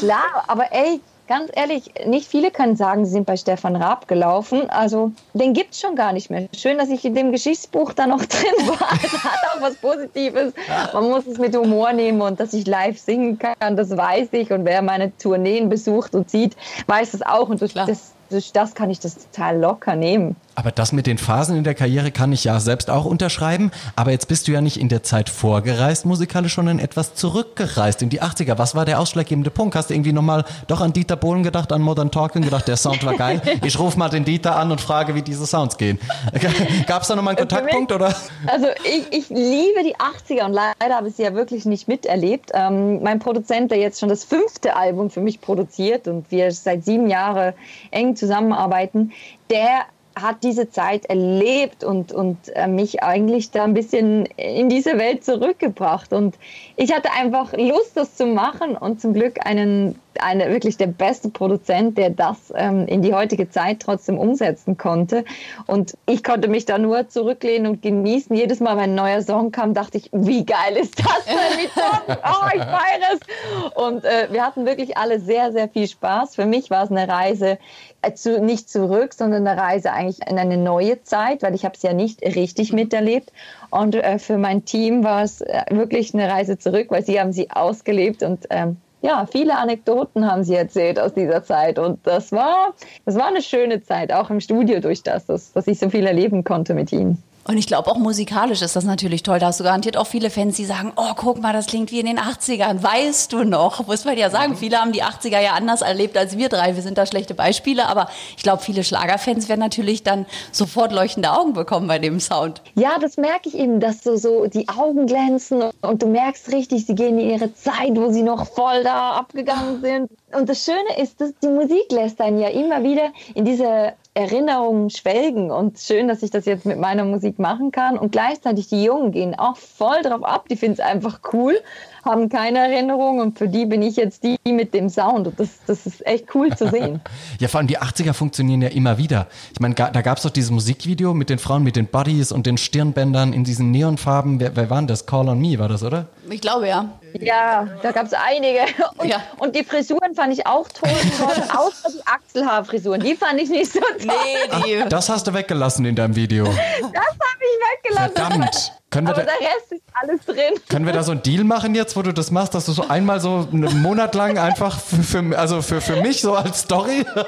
klar, 0.00 0.44
aber 0.48 0.72
ey, 0.72 1.00
ganz 1.28 1.48
ehrlich, 1.54 1.92
nicht 2.06 2.26
viele 2.26 2.50
können 2.50 2.74
sagen, 2.74 3.06
sie 3.06 3.12
sind 3.12 3.24
bei 3.24 3.36
Stefan 3.36 3.76
Raab 3.76 4.08
gelaufen. 4.08 4.68
Also 4.68 5.12
den 5.32 5.52
gibt 5.52 5.74
es 5.74 5.80
schon 5.80 5.94
gar 5.94 6.12
nicht 6.12 6.28
mehr. 6.28 6.48
Schön, 6.56 6.78
dass 6.78 6.88
ich 6.88 7.04
in 7.04 7.14
dem 7.14 7.30
Geschichtsbuch 7.30 7.92
da 7.92 8.06
noch 8.06 8.24
drin 8.26 8.66
war. 8.66 8.98
Das 9.00 9.24
hat 9.24 9.38
auch 9.54 9.60
was 9.60 9.76
Positives. 9.76 10.52
Man 10.92 11.08
muss 11.08 11.26
es 11.26 11.38
mit 11.38 11.56
Humor 11.56 11.92
nehmen 11.92 12.20
und 12.20 12.40
dass 12.40 12.52
ich 12.52 12.66
live 12.66 12.98
singen 12.98 13.38
kann, 13.38 13.76
das 13.76 13.96
weiß 13.96 14.30
ich. 14.32 14.52
Und 14.52 14.64
wer 14.64 14.82
meine 14.82 15.16
Tourneen 15.18 15.68
besucht 15.68 16.14
und 16.16 16.28
sieht, 16.28 16.56
weiß 16.88 17.12
das 17.12 17.22
auch. 17.22 17.48
Und 17.48 17.62
das, 17.62 18.12
durch 18.30 18.52
das 18.52 18.74
kann 18.74 18.90
ich 18.90 19.00
das 19.00 19.16
total 19.16 19.58
locker 19.58 19.96
nehmen. 19.96 20.36
Aber 20.54 20.70
das 20.70 20.92
mit 20.92 21.06
den 21.06 21.18
Phasen 21.18 21.56
in 21.56 21.64
der 21.64 21.74
Karriere 21.74 22.10
kann 22.10 22.32
ich 22.32 22.44
ja 22.44 22.60
selbst 22.60 22.90
auch 22.90 23.04
unterschreiben. 23.04 23.70
Aber 23.96 24.10
jetzt 24.10 24.28
bist 24.28 24.46
du 24.46 24.52
ja 24.52 24.60
nicht 24.60 24.78
in 24.78 24.88
der 24.88 25.02
Zeit 25.02 25.28
vorgereist 25.28 26.04
musikalisch, 26.06 26.54
sondern 26.54 26.78
etwas 26.78 27.14
zurückgereist 27.14 28.02
in 28.02 28.10
die 28.10 28.20
80er. 28.20 28.58
Was 28.58 28.74
war 28.74 28.84
der 28.84 29.00
ausschlaggebende 29.00 29.50
Punkt? 29.50 29.74
Hast 29.74 29.90
du 29.90 29.94
irgendwie 29.94 30.12
nochmal 30.12 30.44
doch 30.66 30.80
an 30.80 30.92
Dieter 30.92 31.16
Bohlen 31.16 31.42
gedacht, 31.42 31.72
an 31.72 31.82
Modern 31.82 32.10
Talking 32.10 32.42
gedacht, 32.42 32.68
der 32.68 32.76
Sound 32.76 33.04
war 33.04 33.14
geil? 33.14 33.40
Ich 33.62 33.78
rufe 33.78 33.98
mal 33.98 34.08
den 34.08 34.24
Dieter 34.24 34.56
an 34.56 34.70
und 34.70 34.80
frage, 34.80 35.14
wie 35.14 35.22
diese 35.22 35.46
Sounds 35.46 35.76
gehen. 35.76 35.98
Gab 36.86 37.02
es 37.02 37.08
da 37.08 37.16
nochmal 37.16 37.36
einen 37.36 37.48
Kontaktpunkt? 37.48 37.92
Oder? 37.92 38.14
Also 38.46 38.66
ich, 38.84 39.12
ich 39.12 39.28
liebe 39.28 39.82
die 39.84 39.96
80er 39.96 40.44
und 40.44 40.52
leider 40.52 40.94
habe 40.94 41.08
ich 41.08 41.16
sie 41.16 41.22
ja 41.22 41.34
wirklich 41.34 41.64
nicht 41.64 41.88
miterlebt. 41.88 42.50
Ähm, 42.54 43.02
mein 43.02 43.18
Produzent, 43.18 43.70
der 43.70 43.78
jetzt 43.78 44.00
schon 44.00 44.08
das 44.08 44.24
fünfte 44.24 44.76
Album 44.76 45.10
für 45.10 45.20
mich 45.20 45.40
produziert 45.40 46.08
und 46.08 46.30
wir 46.30 46.52
seit 46.52 46.84
sieben 46.84 47.08
Jahren 47.08 47.54
eng 47.90 48.16
zusammenarbeiten, 48.20 49.12
der 49.50 49.86
hat 50.16 50.42
diese 50.42 50.70
Zeit 50.70 51.06
erlebt 51.06 51.84
und, 51.84 52.12
und 52.12 52.36
äh, 52.54 52.66
mich 52.66 53.02
eigentlich 53.02 53.50
da 53.50 53.64
ein 53.64 53.74
bisschen 53.74 54.26
in 54.36 54.68
diese 54.68 54.98
Welt 54.98 55.24
zurückgebracht. 55.24 56.12
Und 56.12 56.36
ich 56.76 56.92
hatte 56.94 57.10
einfach 57.12 57.52
Lust, 57.52 57.96
das 57.96 58.16
zu 58.16 58.26
machen 58.26 58.76
und 58.76 59.00
zum 59.00 59.14
Glück 59.14 59.44
einen 59.46 59.96
eine, 60.18 60.48
wirklich 60.50 60.76
der 60.76 60.88
beste 60.88 61.28
Produzent, 61.30 61.96
der 61.96 62.10
das 62.10 62.52
ähm, 62.54 62.86
in 62.86 63.02
die 63.02 63.14
heutige 63.14 63.48
Zeit 63.48 63.80
trotzdem 63.80 64.18
umsetzen 64.18 64.76
konnte. 64.76 65.24
Und 65.66 65.96
ich 66.06 66.24
konnte 66.24 66.48
mich 66.48 66.64
da 66.64 66.78
nur 66.78 67.08
zurücklehnen 67.08 67.70
und 67.70 67.82
genießen. 67.82 68.34
Jedes 68.34 68.60
Mal, 68.60 68.76
wenn 68.76 68.90
ein 68.90 68.94
neuer 68.94 69.22
Song 69.22 69.52
kam, 69.52 69.74
dachte 69.74 69.98
ich, 69.98 70.10
wie 70.12 70.44
geil 70.44 70.76
ist 70.76 70.98
das 70.98 71.24
denn? 71.26 71.58
Wie 71.58 71.68
toll! 71.68 72.16
Oh, 72.30 72.46
ich 72.54 72.62
feiere 72.62 73.14
es! 73.14 73.74
Und 73.74 74.04
äh, 74.04 74.28
wir 74.30 74.44
hatten 74.44 74.66
wirklich 74.66 74.96
alle 74.96 75.20
sehr, 75.20 75.52
sehr 75.52 75.68
viel 75.68 75.88
Spaß. 75.88 76.34
Für 76.34 76.46
mich 76.46 76.70
war 76.70 76.84
es 76.84 76.90
eine 76.90 77.08
Reise 77.08 77.58
äh, 78.02 78.12
zu, 78.14 78.40
nicht 78.40 78.68
zurück, 78.68 79.14
sondern 79.14 79.46
eine 79.46 79.60
Reise 79.60 79.92
eigentlich 80.00 80.26
in 80.28 80.38
eine 80.38 80.56
neue 80.56 81.02
Zeit, 81.02 81.42
weil 81.42 81.54
ich 81.54 81.64
habe 81.64 81.74
es 81.76 81.82
ja 81.82 81.92
nicht 81.92 82.22
richtig 82.22 82.72
miterlebt. 82.72 83.32
Und 83.70 83.94
äh, 83.94 84.18
für 84.18 84.38
mein 84.38 84.64
Team 84.64 85.04
war 85.04 85.22
es 85.22 85.40
äh, 85.40 85.64
wirklich 85.70 86.14
eine 86.14 86.28
Reise 86.28 86.58
zurück, 86.58 86.86
weil 86.90 87.04
sie 87.04 87.20
haben 87.20 87.32
sie 87.32 87.50
ausgelebt 87.50 88.22
und 88.22 88.46
ähm, 88.50 88.76
ja, 89.02 89.26
viele 89.26 89.56
Anekdoten 89.56 90.30
haben 90.30 90.44
sie 90.44 90.54
erzählt 90.54 90.98
aus 91.00 91.14
dieser 91.14 91.42
Zeit. 91.42 91.78
Und 91.78 92.06
das 92.06 92.32
war, 92.32 92.74
das 93.06 93.16
war 93.16 93.28
eine 93.28 93.40
schöne 93.40 93.82
Zeit, 93.82 94.12
auch 94.12 94.28
im 94.28 94.40
Studio 94.40 94.80
durch 94.80 95.02
das, 95.02 95.24
dass, 95.24 95.52
dass 95.52 95.66
ich 95.66 95.78
so 95.78 95.88
viel 95.88 96.06
erleben 96.06 96.44
konnte 96.44 96.74
mit 96.74 96.92
ihnen. 96.92 97.22
Und 97.50 97.58
ich 97.58 97.66
glaube, 97.66 97.90
auch 97.90 97.96
musikalisch 97.96 98.62
ist 98.62 98.76
das 98.76 98.84
natürlich 98.84 99.24
toll. 99.24 99.40
Da 99.40 99.46
hast 99.46 99.58
du 99.58 99.64
garantiert 99.64 99.96
auch 99.96 100.06
viele 100.06 100.30
Fans, 100.30 100.54
die 100.54 100.64
sagen, 100.64 100.92
oh, 100.94 101.14
guck 101.16 101.42
mal, 101.42 101.52
das 101.52 101.66
klingt 101.66 101.90
wie 101.90 101.98
in 101.98 102.06
den 102.06 102.20
80ern. 102.20 102.80
Weißt 102.80 103.32
du 103.32 103.42
noch? 103.42 103.84
Muss 103.88 104.04
man 104.04 104.16
ja 104.16 104.30
sagen, 104.30 104.54
viele 104.54 104.76
haben 104.76 104.92
die 104.92 105.02
80er 105.02 105.40
ja 105.40 105.54
anders 105.54 105.82
erlebt 105.82 106.16
als 106.16 106.38
wir 106.38 106.48
drei. 106.48 106.76
Wir 106.76 106.82
sind 106.84 106.96
da 106.96 107.06
schlechte 107.06 107.34
Beispiele. 107.34 107.88
Aber 107.88 108.08
ich 108.36 108.44
glaube, 108.44 108.62
viele 108.62 108.84
Schlagerfans 108.84 109.48
werden 109.48 109.58
natürlich 109.58 110.04
dann 110.04 110.26
sofort 110.52 110.92
leuchtende 110.92 111.32
Augen 111.32 111.52
bekommen 111.52 111.88
bei 111.88 111.98
dem 111.98 112.20
Sound. 112.20 112.62
Ja, 112.76 113.00
das 113.00 113.16
merke 113.16 113.48
ich 113.48 113.58
eben, 113.58 113.80
dass 113.80 114.04
so, 114.04 114.14
so 114.14 114.46
die 114.46 114.68
Augen 114.68 115.06
glänzen 115.06 115.64
und 115.80 116.02
du 116.02 116.06
merkst 116.06 116.52
richtig, 116.52 116.86
sie 116.86 116.94
gehen 116.94 117.18
in 117.18 117.30
ihre 117.30 117.52
Zeit, 117.52 117.96
wo 117.96 118.12
sie 118.12 118.22
noch 118.22 118.46
voll 118.46 118.84
da 118.84 119.14
abgegangen 119.14 119.80
sind. 119.80 120.10
Und 120.32 120.48
das 120.48 120.64
Schöne 120.64 121.02
ist, 121.02 121.20
dass 121.20 121.32
die 121.42 121.48
Musik 121.48 121.90
lässt 121.90 122.20
einen 122.20 122.38
ja 122.38 122.50
immer 122.50 122.84
wieder 122.84 123.10
in 123.34 123.44
diese 123.44 123.94
Erinnerungen 124.20 124.90
schwelgen 124.90 125.50
und 125.50 125.78
schön, 125.78 126.06
dass 126.06 126.22
ich 126.22 126.30
das 126.30 126.44
jetzt 126.44 126.66
mit 126.66 126.78
meiner 126.78 127.04
Musik 127.04 127.38
machen 127.38 127.70
kann. 127.72 127.96
Und 127.96 128.12
gleichzeitig 128.12 128.68
die 128.68 128.84
Jungen 128.84 129.12
gehen 129.12 129.34
auch 129.38 129.56
voll 129.56 130.02
drauf 130.02 130.22
ab. 130.22 130.46
Die 130.48 130.56
finden 130.56 130.74
es 130.74 130.80
einfach 130.80 131.20
cool, 131.32 131.58
haben 132.04 132.28
keine 132.28 132.58
Erinnerung 132.58 133.20
und 133.20 133.38
für 133.38 133.48
die 133.48 133.64
bin 133.64 133.80
ich 133.80 133.96
jetzt 133.96 134.22
die 134.22 134.36
mit 134.44 134.74
dem 134.74 134.90
Sound. 134.90 135.26
Und 135.26 135.40
das, 135.40 135.48
das 135.66 135.86
ist 135.86 136.06
echt 136.06 136.34
cool 136.34 136.54
zu 136.54 136.68
sehen. 136.68 137.00
ja, 137.40 137.48
vor 137.48 137.58
allem 137.58 137.66
die 137.66 137.78
80er 137.78 138.12
funktionieren 138.12 138.60
ja 138.60 138.68
immer 138.68 138.98
wieder. 138.98 139.26
Ich 139.54 139.60
meine, 139.60 139.74
da 139.74 140.02
gab 140.02 140.18
es 140.18 140.24
doch 140.24 140.30
dieses 140.30 140.50
Musikvideo 140.50 141.14
mit 141.14 141.30
den 141.30 141.38
Frauen 141.38 141.62
mit 141.62 141.76
den 141.76 141.86
Buddies 141.86 142.30
und 142.30 142.46
den 142.46 142.58
Stirnbändern 142.58 143.32
in 143.32 143.44
diesen 143.44 143.70
Neonfarben. 143.70 144.38
Wer, 144.38 144.54
wer 144.54 144.68
war 144.68 144.82
das? 144.82 145.06
Call 145.06 145.28
on 145.28 145.40
Me 145.40 145.58
war 145.58 145.68
das, 145.68 145.82
oder? 145.82 146.08
Ich 146.30 146.40
glaube 146.40 146.68
ja. 146.68 146.88
Ja, 147.18 147.66
da 147.82 147.90
gab 147.90 148.06
es 148.06 148.12
einige. 148.14 148.60
Und, 148.98 149.08
ja. 149.08 149.22
und, 149.38 149.56
die 149.56 149.64
Frisuren 149.64 150.14
fand 150.14 150.32
ich 150.32 150.46
auch 150.46 150.68
toll, 150.68 150.90
außer 151.56 151.90
die 151.90 152.06
Achselhaarfrisuren. 152.06 153.00
Die 153.00 153.16
fand 153.16 153.40
ich 153.40 153.48
nicht 153.48 153.72
so 153.72 153.80
toll. 153.80 153.96
Nee, 154.00 154.64
die. 154.64 154.82
Ach, 154.82 154.88
das 154.88 155.08
hast 155.08 155.26
du 155.26 155.34
weggelassen 155.34 155.84
in 155.86 155.96
deinem 155.96 156.14
Video. 156.14 156.44
Das 156.44 156.54
habe 156.54 157.40
ich 157.40 157.90
weggelassen. 157.90 158.14
Verdammt. 158.14 158.79
Können 158.90 159.06
wir 159.06 159.14
Aber 159.14 159.22
da, 159.22 159.30
der 159.40 159.48
Rest 159.48 159.70
ist 159.72 159.82
alles 159.92 160.24
drin. 160.26 160.60
Können 160.68 160.84
wir 160.84 160.92
da 160.92 161.04
so 161.04 161.12
einen 161.12 161.22
Deal 161.22 161.44
machen 161.44 161.76
jetzt, 161.76 161.96
wo 161.96 162.02
du 162.02 162.12
das 162.12 162.32
machst, 162.32 162.54
dass 162.54 162.66
du 162.66 162.72
so 162.72 162.88
einmal 162.88 163.20
so 163.20 163.46
einen 163.52 163.82
Monat 163.82 164.16
lang 164.16 164.36
einfach 164.36 164.80
für, 164.80 165.02
für 165.02 165.38
also 165.38 165.62
für, 165.62 165.80
für 165.80 165.96
mich 166.02 166.20
so 166.20 166.34
als 166.34 166.62
Story? 166.62 167.04
Nein, 167.14 167.24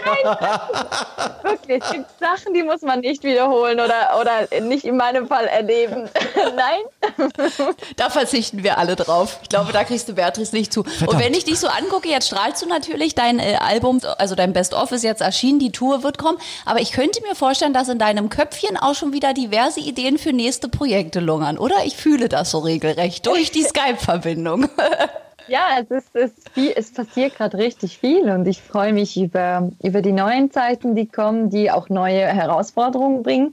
wirklich, 1.43 1.83
es 1.83 1.91
gibt 1.93 2.07
Sachen, 2.19 2.53
die 2.55 2.65
muss 2.65 2.83
man 2.83 3.01
nicht 3.01 3.23
wiederholen 3.23 3.79
oder, 3.79 4.19
oder 4.21 4.61
nicht 4.61 4.85
in 4.85 4.97
meinem 4.97 5.29
Fall 5.29 5.47
erleben. 5.47 6.09
Nein. 6.57 7.31
Da 7.97 8.11
verzichten 8.11 8.65
wir 8.65 8.79
alle 8.79 8.97
drauf. 8.97 9.39
Ich 9.43 9.49
glaube, 9.49 9.73
da 9.73 9.85
kriegst 9.85 10.09
du 10.09 10.15
Beatrice 10.15 10.53
nicht 10.55 10.73
zu. 10.73 10.83
Verdammt. 10.83 11.13
Und 11.13 11.21
wenn 11.21 11.35
ich 11.35 11.45
dich 11.45 11.61
so 11.61 11.69
angucke, 11.69 12.09
jetzt 12.09 12.27
strahlst 12.27 12.61
du 12.63 12.67
natürlich 12.67 13.15
dein 13.15 13.39
äh, 13.39 13.59
Album, 13.61 14.01
also 14.19 14.35
dein 14.35 14.53
Best-of 14.53 14.91
ist 14.91 15.05
jetzt 15.05 15.23
erschienen, 15.23 15.61
die 15.61 15.71
Tour 15.71 16.03
wird 16.03 16.19
kommen. 16.19 16.39
Aber 16.65 16.81
ich 16.81 16.91
könnte 16.91 17.23
mir 17.23 17.37
vorstellen, 17.37 17.73
dass 17.73 17.89
in 17.89 18.01
deinem 18.01 18.31
Köpfchen 18.31 18.77
auch 18.77 18.95
schon 18.95 19.13
wieder 19.13 19.33
diverse 19.33 19.79
Ideen 19.81 20.19
für 20.19 20.33
nächste 20.33 20.69
Projekte 20.69 21.21
lungern 21.21 21.52
an, 21.53 21.59
oder? 21.59 21.77
Ich 21.85 21.97
fühle 21.97 22.29
das 22.29 22.51
so 22.51 22.59
regelrecht 22.59 23.27
durch 23.27 23.51
die 23.51 23.63
Skype-Verbindung. 23.63 24.69
Ja, 25.49 25.71
es, 25.81 25.91
ist, 25.91 26.15
es, 26.15 26.31
viel, 26.55 26.73
es 26.77 26.93
passiert 26.93 27.35
gerade 27.35 27.59
richtig 27.59 27.99
viel 27.99 28.31
und 28.31 28.47
ich 28.47 28.63
freue 28.63 28.93
mich 28.93 29.21
über, 29.21 29.73
über 29.83 30.01
die 30.01 30.13
neuen 30.13 30.53
Zeiten, 30.53 30.95
die 30.95 31.07
kommen, 31.07 31.51
die 31.51 31.69
auch 31.69 31.89
neue 31.89 32.25
Herausforderungen 32.25 33.25
bringen. 33.25 33.53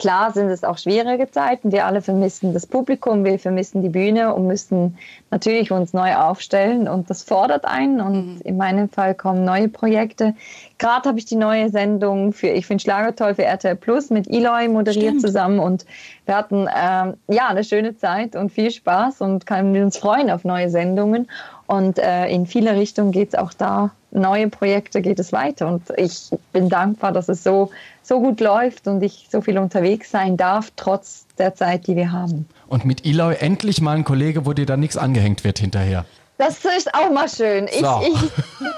Klar 0.00 0.32
sind 0.32 0.48
es 0.48 0.64
auch 0.64 0.76
schwierige 0.76 1.30
Zeiten. 1.30 1.70
Wir 1.70 1.86
alle 1.86 2.02
vermissen 2.02 2.52
das 2.52 2.66
Publikum, 2.66 3.24
wir 3.24 3.38
vermissen 3.38 3.80
die 3.80 3.90
Bühne 3.90 4.34
und 4.34 4.48
müssen 4.48 4.98
natürlich 5.30 5.70
uns 5.70 5.92
neu 5.92 6.14
aufstellen 6.14 6.88
und 6.88 7.08
das 7.08 7.22
fordert 7.22 7.64
einen. 7.64 8.00
Und 8.00 8.34
mhm. 8.34 8.40
in 8.42 8.56
meinem 8.56 8.88
Fall 8.88 9.14
kommen 9.14 9.44
neue 9.44 9.68
Projekte. 9.68 10.34
Gerade 10.78 11.08
habe 11.08 11.18
ich 11.18 11.24
die 11.24 11.36
neue 11.36 11.70
Sendung 11.70 12.32
für 12.32 12.48
Ich 12.48 12.66
finde 12.66 12.82
Schlager 12.82 13.14
toll 13.14 13.34
für 13.34 13.44
RTL 13.44 13.76
Plus 13.76 14.10
mit 14.10 14.28
Eloy 14.28 14.68
moderiert 14.68 15.04
Stimmt. 15.04 15.22
zusammen 15.22 15.58
und 15.58 15.86
wir 16.26 16.36
hatten 16.36 16.68
ähm, 16.74 17.14
ja 17.28 17.48
eine 17.48 17.64
schöne 17.64 17.96
Zeit 17.96 18.36
und 18.36 18.50
viel 18.50 18.70
Spaß 18.70 19.20
und 19.20 19.46
können 19.46 19.80
uns 19.82 19.96
freuen 19.96 20.30
auf 20.30 20.44
neue 20.44 20.70
Sendungen. 20.70 21.28
Und 21.66 22.00
äh, 22.00 22.26
in 22.28 22.46
viele 22.46 22.74
Richtungen 22.74 23.12
geht 23.12 23.28
es 23.28 23.34
auch 23.36 23.52
da, 23.52 23.92
neue 24.10 24.48
Projekte 24.48 25.00
geht 25.02 25.20
es 25.20 25.32
weiter. 25.32 25.68
Und 25.68 25.82
ich 25.96 26.30
bin 26.52 26.68
dankbar, 26.68 27.12
dass 27.12 27.28
es 27.28 27.44
so, 27.44 27.70
so 28.02 28.20
gut 28.20 28.40
läuft 28.40 28.88
und 28.88 29.02
ich 29.02 29.28
so 29.30 29.40
viel 29.40 29.56
unterwegs 29.58 30.10
sein 30.10 30.36
darf, 30.36 30.72
trotz 30.74 31.26
der 31.40 31.54
Zeit, 31.54 31.86
die 31.86 31.96
wir 31.96 32.12
haben. 32.12 32.46
Und 32.68 32.84
mit 32.84 33.04
Eloy 33.04 33.34
endlich 33.34 33.80
mal 33.80 33.96
ein 33.96 34.04
Kollege, 34.04 34.46
wo 34.46 34.52
dir 34.52 34.66
da 34.66 34.76
nichts 34.76 34.96
angehängt 34.96 35.42
wird 35.42 35.58
hinterher. 35.58 36.04
Das 36.40 36.64
ist 36.64 36.94
auch 36.94 37.10
mal 37.10 37.28
schön. 37.28 37.66
Ich, 37.66 37.80
so. 37.80 38.00
ich, 38.02 38.18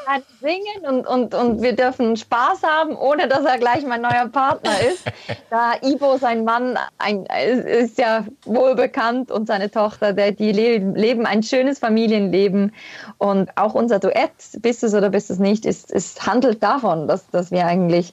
kann 0.04 0.22
singen 0.40 0.84
und, 0.84 1.06
und, 1.06 1.32
und 1.32 1.62
wir 1.62 1.76
dürfen 1.76 2.16
Spaß 2.16 2.64
haben, 2.64 2.96
ohne 2.96 3.28
dass 3.28 3.44
er 3.44 3.56
gleich 3.58 3.86
mein 3.86 4.02
neuer 4.02 4.28
Partner 4.32 4.72
ist. 4.80 5.04
Da 5.48 5.74
Ivo, 5.80 6.16
sein 6.18 6.42
Mann, 6.42 6.76
ein, 6.98 7.24
ist 7.26 7.98
ja 7.98 8.24
wohl 8.44 8.74
bekannt 8.74 9.30
und 9.30 9.46
seine 9.46 9.70
Tochter, 9.70 10.12
der, 10.12 10.32
die 10.32 10.50
leben 10.50 11.24
ein 11.24 11.44
schönes 11.44 11.78
Familienleben. 11.78 12.72
Und 13.18 13.56
auch 13.56 13.74
unser 13.74 14.00
Duett, 14.00 14.32
bist 14.58 14.82
du 14.82 14.88
es 14.88 14.94
oder 14.94 15.10
bist 15.10 15.30
du 15.30 15.34
es 15.34 15.38
nicht, 15.38 15.64
ist, 15.64 15.92
ist, 15.92 16.26
handelt 16.26 16.64
davon, 16.64 17.06
dass, 17.06 17.30
dass 17.30 17.52
wir 17.52 17.64
eigentlich 17.64 18.12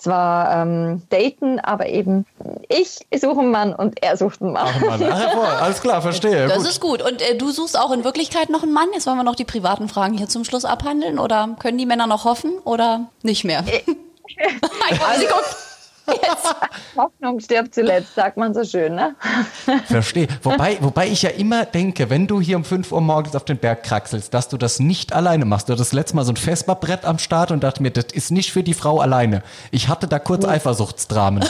zwar 0.00 0.62
ähm, 0.62 1.02
daten, 1.10 1.60
aber 1.60 1.86
eben 1.88 2.26
ich 2.68 3.06
suche 3.20 3.40
einen 3.40 3.50
Mann 3.50 3.74
und 3.74 4.02
er 4.02 4.16
sucht 4.16 4.40
einen 4.42 4.52
Mann. 4.52 4.68
Ach, 4.68 4.80
Mann. 4.80 5.02
Ach, 5.02 5.18
hervor. 5.18 5.48
Alles 5.60 5.80
klar, 5.80 6.02
verstehe. 6.02 6.48
Das 6.48 6.58
Gut. 6.58 6.66
ist 6.66 6.80
gut. 6.80 7.02
Und 7.02 7.22
äh, 7.22 7.36
du 7.36 7.50
suchst 7.50 7.78
auch 7.78 7.92
in 7.92 8.04
Wirklichkeit 8.04 8.50
noch 8.50 8.62
einen 8.62 8.72
Mann? 8.72 8.88
Jetzt 8.92 9.06
wollen 9.06 9.16
wir 9.16 9.24
noch 9.24 9.36
die 9.36 9.44
privaten 9.44 9.88
Fragen 9.88 10.16
hier 10.16 10.28
zum 10.28 10.44
Schluss 10.44 10.64
abhandeln. 10.64 11.18
Oder 11.18 11.56
können 11.58 11.78
die 11.78 11.86
Männer 11.86 12.06
noch 12.06 12.24
hoffen 12.24 12.52
oder 12.64 13.08
nicht 13.22 13.44
mehr? 13.44 13.64
also, 15.08 15.26
Jetzt. 16.12 16.54
Hoffnung 16.96 17.40
stirbt 17.40 17.74
zuletzt, 17.74 18.14
sagt 18.14 18.36
man 18.36 18.54
so 18.54 18.64
schön, 18.64 18.94
ne? 18.94 19.14
Verstehe. 19.86 20.28
Wobei, 20.42 20.78
wobei 20.80 21.08
ich 21.08 21.22
ja 21.22 21.30
immer 21.30 21.64
denke, 21.64 22.10
wenn 22.10 22.26
du 22.26 22.40
hier 22.40 22.56
um 22.56 22.64
5 22.64 22.92
Uhr 22.92 23.00
morgens 23.00 23.36
auf 23.36 23.44
den 23.44 23.58
Berg 23.58 23.82
kraxelst, 23.82 24.32
dass 24.34 24.48
du 24.48 24.56
das 24.56 24.80
nicht 24.80 25.12
alleine 25.12 25.44
machst. 25.44 25.68
Du 25.68 25.72
hattest 25.72 25.92
letztes 25.92 26.14
Mal 26.14 26.24
so 26.24 26.32
ein 26.32 26.36
Vesperbrett 26.36 27.04
am 27.04 27.18
Start 27.18 27.50
und 27.50 27.62
dachte 27.62 27.82
mir, 27.82 27.90
das 27.90 28.06
ist 28.12 28.30
nicht 28.30 28.52
für 28.52 28.62
die 28.62 28.74
Frau 28.74 29.00
alleine. 29.00 29.42
Ich 29.70 29.88
hatte 29.88 30.08
da 30.08 30.18
kurz 30.18 30.44
Eifersuchtsdramen. 30.44 31.44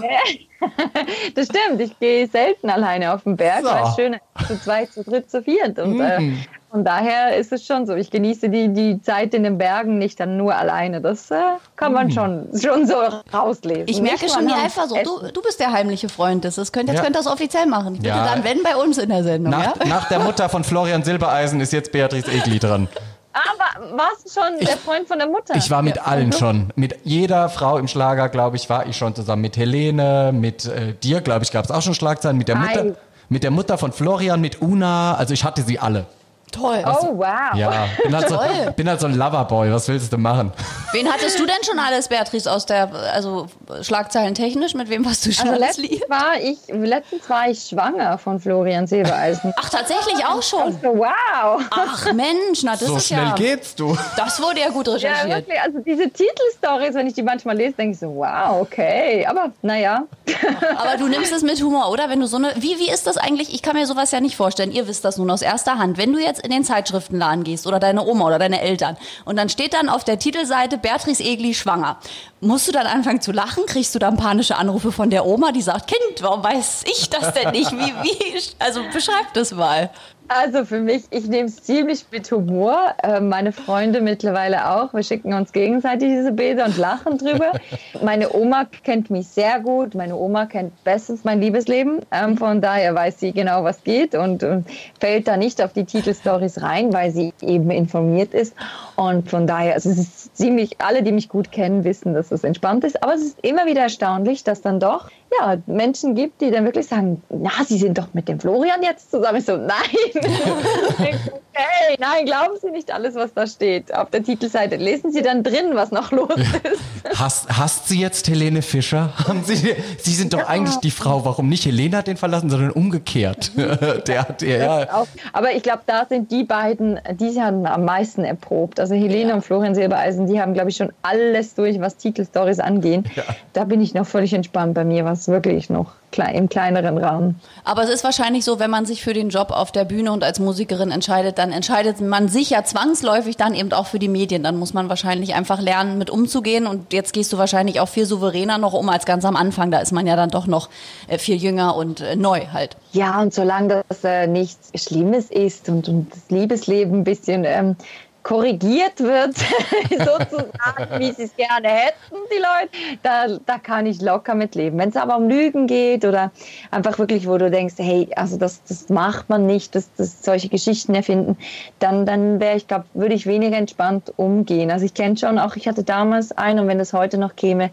Das 1.34 1.46
stimmt, 1.48 1.80
ich 1.80 1.98
gehe 1.98 2.26
selten 2.26 2.70
alleine 2.70 3.12
auf 3.12 3.24
den 3.24 3.36
Berg, 3.36 3.62
So. 3.62 3.68
weil 3.70 3.84
es 3.84 3.94
schön 3.96 4.14
ist, 4.14 4.48
zu 4.48 4.60
zweit, 4.60 4.92
zu 4.92 5.04
dritt, 5.04 5.30
zu 5.30 5.42
viert. 5.42 5.78
Und 5.78 6.00
äh, 6.00 6.20
Mhm. 6.20 6.44
von 6.70 6.84
daher 6.84 7.36
ist 7.36 7.52
es 7.52 7.64
schon 7.66 7.86
so. 7.86 7.94
Ich 7.94 8.10
genieße 8.10 8.48
die, 8.48 8.72
die 8.72 9.00
Zeit 9.02 9.34
in 9.34 9.42
den 9.44 9.58
Bergen 9.58 9.98
nicht 9.98 10.18
dann 10.20 10.36
nur 10.36 10.54
alleine. 10.54 11.00
Das 11.00 11.30
äh, 11.30 11.36
kann 11.76 11.92
man 11.92 12.06
Mhm. 12.06 12.10
schon, 12.12 12.48
schon 12.60 12.86
so 12.86 12.94
rauslesen. 13.32 13.84
ich 13.88 14.00
merke 14.00 14.28
schon 14.28 14.46
die 14.48 14.54
Eifersucht. 14.54 15.04
Du, 15.06 15.28
du 15.32 15.42
bist 15.42 15.60
der 15.60 15.72
heimliche 15.72 16.08
Freund. 16.08 16.44
Das, 16.44 16.54
das 16.56 16.72
könnt, 16.72 16.88
jetzt 16.88 16.98
Ja. 16.98 17.04
könnt 17.04 17.16
ihr 17.16 17.20
das 17.22 17.26
offiziell 17.26 17.66
machen. 17.66 17.94
Ich 17.96 18.00
bitte 18.00 18.14
Ja. 18.16 18.24
dann, 18.24 18.44
wenn, 18.44 18.62
bei 18.62 18.76
uns 18.76 18.98
in 18.98 19.08
der 19.10 19.22
Sendung. 19.22 19.50
Nach, 19.52 19.76
ja? 19.76 19.86
nach 19.86 20.08
der 20.08 20.20
Mutter 20.20 20.48
von 20.48 20.64
Florian 20.64 21.02
Silbereisen 21.02 21.60
ist 21.60 21.72
jetzt 21.72 21.92
Beatrice 21.92 22.30
Egli 22.30 22.58
dran. 22.58 22.88
Aber 23.34 23.96
warst 23.96 24.24
du 24.26 24.40
schon 24.40 24.58
der 24.60 24.76
Freund 24.76 25.08
von 25.08 25.18
der 25.18 25.26
Mutter? 25.28 25.54
Ich 25.56 25.70
war 25.70 25.82
mit 25.82 25.96
Ja. 25.96 26.02
allen 26.04 26.32
schon. 26.32 26.70
Mit 26.76 26.94
jeder 27.04 27.48
Frau 27.48 27.78
im 27.78 27.88
Schlager, 27.88 28.28
glaube 28.28 28.56
ich, 28.56 28.70
war 28.70 28.86
ich 28.86 28.96
schon 28.96 29.14
zusammen. 29.14 29.42
Mit 29.42 29.56
Helene, 29.56 30.30
mit 30.32 30.66
äh, 30.66 30.94
dir, 30.94 31.20
glaube 31.20 31.44
ich, 31.44 31.50
gab 31.50 31.64
es 31.64 31.70
auch 31.70 31.82
schon 31.82 31.94
Schlagzeilen. 31.94 32.38
Mit 32.38 32.48
der 32.48 32.56
Mutter, 32.56 32.84
mit 33.28 33.42
der 33.42 33.50
Mutter 33.50 33.76
von 33.76 33.92
Florian, 33.92 34.40
mit 34.40 34.62
Una. 34.62 35.14
Also 35.16 35.34
ich 35.34 35.42
hatte 35.44 35.62
sie 35.62 35.78
alle. 35.78 36.06
Toll. 36.52 36.84
Oh, 36.86 37.16
wow. 37.18 37.26
Ja, 37.56 37.88
bin 38.04 38.14
halt, 38.14 38.28
so, 38.28 38.38
bin 38.76 38.88
halt 38.88 39.00
so 39.00 39.08
ein 39.08 39.14
Loverboy. 39.16 39.72
Was 39.72 39.88
willst 39.88 40.12
du 40.12 40.18
machen? 40.18 40.52
Wen 40.92 41.08
hattest 41.12 41.36
du 41.40 41.44
denn 41.46 41.56
schon 41.68 41.80
alles, 41.80 42.06
Beatrice, 42.06 42.46
aus 42.46 42.64
der, 42.64 42.88
also 43.12 43.48
Schlagzeilen 43.82 44.34
technisch? 44.34 44.74
Mit 44.74 44.88
wem 44.90 45.04
warst 45.04 45.26
du 45.26 45.32
schon 45.32 45.48
Also 45.48 45.62
alles 45.62 45.76
letztens 45.78 45.90
lieb? 46.00 46.10
war, 46.10 46.40
ich, 46.40 46.58
letztens 46.68 47.28
war 47.30 47.48
ich 47.50 47.60
schwanger 47.62 48.18
von 48.18 48.40
Florian 48.40 48.86
Silbereisen. 48.86 49.52
Ach, 49.56 49.68
tatsächlich 49.70 50.24
auch 50.26 50.42
schon. 50.42 50.72
So, 50.82 50.88
wow. 50.98 51.62
Ach 51.70 52.12
Mensch, 52.12 52.62
na 52.62 52.72
das 52.72 52.86
so 52.88 52.96
ist 52.96 53.06
schnell 53.08 53.24
ja, 53.24 53.34
geht's, 53.34 53.74
du. 53.74 53.96
das 54.16 54.40
wurde 54.42 54.60
ja 54.60 54.68
gut 54.70 54.86
Ja, 54.86 54.94
recherchiert. 54.94 55.30
wirklich. 55.36 55.60
Also 55.60 55.78
diese 55.80 56.10
Titelstories, 56.10 56.94
wenn 56.94 57.06
ich 57.06 57.14
die 57.14 57.22
manchmal 57.22 57.56
lese, 57.56 57.72
denke 57.74 57.92
ich 57.94 57.98
so, 57.98 58.14
wow, 58.14 58.60
okay. 58.60 59.26
Aber 59.26 59.52
naja. 59.62 60.04
Aber 60.76 60.96
du 60.96 61.06
nimmst 61.08 61.32
es 61.32 61.42
mit 61.42 61.60
Humor, 61.62 61.90
oder? 61.90 62.08
Wenn 62.08 62.20
du 62.20 62.26
so 62.26 62.36
eine, 62.36 62.52
wie, 62.56 62.78
wie 62.78 62.90
ist 62.90 63.06
das 63.06 63.16
eigentlich? 63.16 63.52
Ich 63.54 63.62
kann 63.62 63.76
mir 63.76 63.86
sowas 63.86 64.10
ja 64.10 64.20
nicht 64.20 64.36
vorstellen. 64.36 64.72
Ihr 64.72 64.88
wisst 64.88 65.04
das 65.04 65.16
nun 65.18 65.30
aus 65.30 65.42
erster 65.42 65.78
Hand. 65.78 65.98
Wenn 65.98 66.12
du 66.12 66.18
jetzt 66.18 66.42
in 66.44 66.50
den 66.50 66.64
Zeitschriftenladen 66.64 67.44
gehst 67.44 67.66
oder 67.66 67.78
deine 67.80 68.04
Oma 68.04 68.26
oder 68.26 68.38
deine 68.38 68.60
Eltern 68.60 68.96
und 69.24 69.36
dann 69.36 69.48
steht 69.48 69.74
dann 69.74 69.88
auf 69.88 70.04
der 70.04 70.18
Titelseite 70.18 70.78
Beatrice 70.78 71.22
Egli 71.22 71.54
schwanger. 71.54 71.98
Musst 72.40 72.68
du 72.68 72.72
dann 72.72 72.86
anfangen 72.86 73.20
zu 73.22 73.32
lachen? 73.32 73.63
Kriegst 73.66 73.94
du 73.94 73.98
dann 73.98 74.16
panische 74.16 74.56
Anrufe 74.56 74.92
von 74.92 75.10
der 75.10 75.26
Oma, 75.26 75.52
die 75.52 75.62
sagt, 75.62 75.88
Kind, 75.88 76.22
warum 76.22 76.42
weiß 76.42 76.84
ich 76.86 77.10
das 77.10 77.32
denn 77.32 77.50
nicht? 77.50 77.72
Wie, 77.72 77.92
wie, 78.02 78.40
also 78.58 78.80
beschreib 78.92 79.32
das 79.34 79.52
mal. 79.52 79.90
Also 80.28 80.64
für 80.64 80.80
mich, 80.80 81.04
ich 81.10 81.26
nehme 81.28 81.48
es 81.48 81.62
ziemlich 81.62 82.06
mit 82.10 82.30
Humor. 82.32 82.94
Äh, 83.02 83.20
meine 83.20 83.52
Freunde 83.52 84.00
mittlerweile 84.00 84.70
auch. 84.70 84.94
Wir 84.94 85.02
schicken 85.02 85.34
uns 85.34 85.52
gegenseitig 85.52 86.08
diese 86.08 86.32
Bilder 86.32 86.64
und 86.64 86.78
lachen 86.78 87.18
drüber. 87.18 87.52
Meine 88.02 88.32
Oma 88.32 88.64
kennt 88.84 89.10
mich 89.10 89.28
sehr 89.28 89.60
gut. 89.60 89.94
Meine 89.94 90.16
Oma 90.16 90.46
kennt 90.46 90.82
bestens 90.82 91.24
mein 91.24 91.40
Liebesleben. 91.40 92.00
Ähm, 92.10 92.38
von 92.38 92.62
daher 92.62 92.94
weiß 92.94 93.20
sie 93.20 93.32
genau, 93.32 93.64
was 93.64 93.84
geht 93.84 94.14
und, 94.14 94.42
und 94.42 94.66
fällt 94.98 95.28
da 95.28 95.36
nicht 95.36 95.62
auf 95.62 95.74
die 95.74 95.84
Titelstories 95.84 96.62
rein, 96.62 96.92
weil 96.92 97.10
sie 97.10 97.34
eben 97.42 97.70
informiert 97.70 98.32
ist. 98.32 98.54
Und 98.96 99.28
von 99.28 99.46
daher, 99.46 99.74
also 99.74 99.90
es 99.90 99.98
ist 99.98 100.36
ziemlich, 100.36 100.80
alle, 100.80 101.02
die 101.02 101.12
mich 101.12 101.28
gut 101.28 101.52
kennen, 101.52 101.84
wissen, 101.84 102.14
dass 102.14 102.32
es 102.32 102.44
entspannt 102.44 102.84
ist. 102.84 103.02
Aber 103.02 103.14
es 103.14 103.22
ist 103.22 103.38
immer 103.42 103.66
wieder 103.66 103.82
erstaunlich, 103.82 104.42
dass 104.42 104.62
dann 104.62 104.80
doch 104.80 105.10
ja, 105.40 105.56
Menschen 105.66 106.14
gibt, 106.14 106.40
die 106.40 106.50
dann 106.50 106.64
wirklich 106.64 106.86
sagen, 106.86 107.22
na, 107.28 107.50
Sie 107.66 107.78
sind 107.78 107.98
doch 107.98 108.14
mit 108.14 108.28
dem 108.28 108.40
Florian 108.40 108.82
jetzt 108.82 109.10
zusammen. 109.10 109.38
Ich 109.38 109.44
so, 109.44 109.56
nein. 109.56 109.74
like, 110.98 111.20
okay, 111.54 111.96
nein, 111.98 112.26
glauben 112.26 112.54
Sie 112.60 112.70
nicht 112.70 112.90
alles, 112.92 113.14
was 113.14 113.32
da 113.34 113.46
steht 113.46 113.94
auf 113.94 114.10
der 114.10 114.22
Titelseite. 114.22 114.76
Lesen 114.76 115.12
Sie 115.12 115.22
dann 115.22 115.42
drin, 115.42 115.70
was 115.74 115.90
noch 115.90 116.10
los 116.12 116.30
ist. 116.36 117.20
Hasst, 117.20 117.48
hasst 117.48 117.88
sie 117.88 118.00
jetzt 118.00 118.28
Helene 118.28 118.62
Fischer? 118.62 119.12
Haben 119.28 119.44
sie, 119.44 119.76
sie 119.98 120.14
sind 120.14 120.32
doch 120.32 120.48
eigentlich 120.48 120.76
die 120.76 120.90
Frau. 120.90 121.24
Warum 121.24 121.48
nicht 121.48 121.64
Helene 121.64 121.96
hat 121.98 122.06
den 122.06 122.16
verlassen, 122.16 122.50
sondern 122.50 122.70
umgekehrt? 122.70 123.52
Der 124.06 124.20
hat, 124.28 124.42
ja, 124.42 124.92
Auch- 124.92 125.06
Aber 125.32 125.52
ich 125.52 125.62
glaube, 125.62 125.80
da 125.86 126.06
sind 126.08 126.30
die 126.30 126.44
beiden, 126.44 126.98
die 127.20 127.40
haben 127.40 127.66
am 127.66 127.84
meisten 127.84 128.24
erprobt. 128.24 128.80
Also 128.80 128.94
Helene 128.94 129.34
und 129.34 129.42
Florian 129.42 129.74
Silbereisen, 129.74 130.26
die 130.26 130.40
haben, 130.40 130.54
glaube 130.54 130.70
ich, 130.70 130.76
schon 130.76 130.92
alles 131.02 131.54
durch, 131.54 131.80
was 131.80 131.96
Titelstories 131.96 132.58
angehen. 132.60 133.04
Da 133.52 133.64
bin 133.64 133.80
ich 133.80 133.94
noch 133.94 134.06
völlig 134.06 134.32
entspannt 134.32 134.74
bei 134.74 134.84
mir, 134.84 135.04
was 135.04 135.28
wirklich 135.28 135.70
noch 135.70 135.92
im 136.32 136.48
kleineren 136.48 136.96
Rahmen. 136.96 137.40
Aber 137.64 137.82
es 137.82 137.90
ist 137.90 138.04
wahrscheinlich 138.04 138.44
so, 138.44 138.60
wenn 138.60 138.70
man 138.70 138.86
sich 138.86 139.02
für 139.02 139.14
den 139.14 139.30
Job 139.30 139.50
auf 139.50 139.72
der 139.72 139.84
Bühne 139.84 140.12
und 140.12 140.22
als 140.22 140.38
Musikerin 140.38 140.92
entscheidet, 140.92 141.38
dann 141.44 141.52
entscheidet 141.52 142.00
man 142.00 142.28
sich 142.28 142.48
ja 142.48 142.64
zwangsläufig 142.64 143.36
dann 143.36 143.54
eben 143.54 143.70
auch 143.74 143.86
für 143.86 143.98
die 143.98 144.08
Medien. 144.08 144.42
Dann 144.42 144.56
muss 144.56 144.72
man 144.72 144.88
wahrscheinlich 144.88 145.34
einfach 145.34 145.60
lernen, 145.60 145.98
mit 145.98 146.08
umzugehen. 146.08 146.66
Und 146.66 146.94
jetzt 146.94 147.12
gehst 147.12 147.34
du 147.34 147.38
wahrscheinlich 147.38 147.80
auch 147.80 147.88
viel 147.88 148.06
souveräner 148.06 148.56
noch 148.56 148.72
um 148.72 148.88
als 148.88 149.04
ganz 149.04 149.26
am 149.26 149.36
Anfang. 149.36 149.70
Da 149.70 149.80
ist 149.80 149.92
man 149.92 150.06
ja 150.06 150.16
dann 150.16 150.30
doch 150.30 150.46
noch 150.46 150.70
äh, 151.06 151.18
viel 151.18 151.36
jünger 151.36 151.76
und 151.76 152.00
äh, 152.00 152.16
neu 152.16 152.46
halt. 152.50 152.78
Ja, 152.92 153.20
und 153.20 153.34
solange 153.34 153.84
das 153.90 154.04
äh, 154.04 154.26
nichts 154.26 154.70
Schlimmes 154.74 155.30
ist 155.30 155.68
und, 155.68 155.86
und 155.86 156.10
das 156.14 156.30
Liebesleben 156.30 157.00
ein 157.00 157.04
bisschen 157.04 157.44
ähm, 157.44 157.76
korrigiert 158.24 159.00
wird, 159.00 159.36
sozusagen, 159.90 160.98
wie 160.98 161.12
sie 161.12 161.24
es 161.24 161.36
gerne 161.36 161.68
hätten, 161.68 162.16
die 162.32 162.38
Leute, 162.38 162.98
da, 163.02 163.38
da 163.44 163.58
kann 163.58 163.86
ich 163.86 164.00
locker 164.00 164.34
mit 164.34 164.54
leben. 164.54 164.78
Wenn 164.78 164.88
es 164.88 164.96
aber 164.96 165.16
um 165.16 165.28
Lügen 165.28 165.66
geht 165.66 166.04
oder 166.04 166.32
einfach 166.70 166.98
wirklich, 166.98 167.28
wo 167.28 167.36
du 167.36 167.50
denkst, 167.50 167.74
hey, 167.76 168.08
also 168.16 168.38
das, 168.38 168.64
das 168.64 168.88
macht 168.88 169.28
man 169.28 169.46
nicht, 169.46 169.74
das, 169.74 169.90
das 169.96 170.24
solche 170.24 170.48
Geschichten 170.48 170.94
erfinden, 170.94 171.36
dann, 171.78 172.06
dann 172.06 172.40
wäre 172.40 172.56
ich, 172.56 172.66
glaube 172.66 172.86
würde 172.94 173.14
ich 173.14 173.26
weniger 173.26 173.58
entspannt 173.58 174.12
umgehen. 174.16 174.70
Also 174.70 174.86
ich 174.86 174.94
kenne 174.94 175.16
schon 175.18 175.38
auch, 175.38 175.54
ich 175.56 175.68
hatte 175.68 175.84
damals 175.84 176.32
einen 176.32 176.60
und 176.60 176.68
wenn 176.68 176.78
das 176.78 176.94
heute 176.94 177.18
noch 177.18 177.36
käme, 177.36 177.70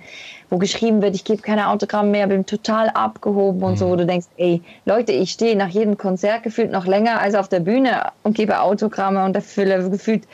wo 0.51 0.57
geschrieben 0.57 1.01
wird, 1.01 1.15
ich 1.15 1.23
gebe 1.23 1.41
keine 1.41 1.69
Autogramme 1.69 2.09
mehr, 2.09 2.27
bin 2.27 2.45
total 2.45 2.89
abgehoben 2.89 3.63
und 3.63 3.77
so, 3.77 3.89
wo 3.89 3.95
du 3.95 4.05
denkst, 4.05 4.27
ey, 4.35 4.61
Leute, 4.85 5.13
ich 5.13 5.31
stehe 5.31 5.55
nach 5.55 5.69
jedem 5.69 5.97
Konzert 5.97 6.43
gefühlt 6.43 6.71
noch 6.71 6.85
länger 6.85 7.21
als 7.21 7.35
auf 7.35 7.47
der 7.47 7.61
Bühne 7.61 8.11
und 8.23 8.35
gebe 8.35 8.59
Autogramme 8.59 9.23
und 9.23 9.35
erfülle 9.35 9.89
gefühlt 9.89 10.27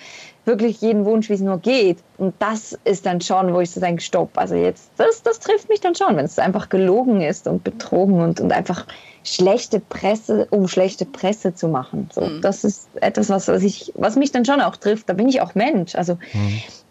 wirklich 0.43 0.81
jeden 0.81 1.05
Wunsch, 1.05 1.29
wie 1.29 1.33
es 1.33 1.41
nur 1.41 1.59
geht. 1.59 1.99
Und 2.17 2.33
das 2.39 2.75
ist 2.83 3.05
dann 3.05 3.21
schon, 3.21 3.53
wo 3.53 3.59
ich 3.59 3.69
so 3.69 3.79
denke, 3.79 4.01
stopp, 4.01 4.31
also 4.37 4.55
jetzt, 4.55 4.89
das, 4.97 5.21
das 5.21 5.39
trifft 5.39 5.69
mich 5.69 5.81
dann 5.81 5.93
schon, 5.93 6.15
wenn 6.15 6.25
es 6.25 6.39
einfach 6.39 6.69
gelogen 6.69 7.21
ist 7.21 7.47
und 7.47 7.63
betrogen 7.63 8.21
und, 8.21 8.39
und 8.39 8.51
einfach 8.51 8.87
schlechte 9.23 9.81
Presse, 9.81 10.47
um 10.49 10.67
schlechte 10.67 11.05
Presse 11.05 11.53
zu 11.53 11.67
machen. 11.67 12.09
So, 12.11 12.39
Das 12.39 12.63
ist 12.63 12.87
etwas, 12.95 13.29
was, 13.29 13.47
was, 13.49 13.61
ich, 13.61 13.91
was 13.95 14.15
mich 14.15 14.31
dann 14.31 14.45
schon 14.45 14.61
auch 14.61 14.77
trifft. 14.77 15.09
Da 15.09 15.13
bin 15.13 15.27
ich 15.27 15.41
auch 15.41 15.53
Mensch. 15.53 15.95
Also 15.95 16.17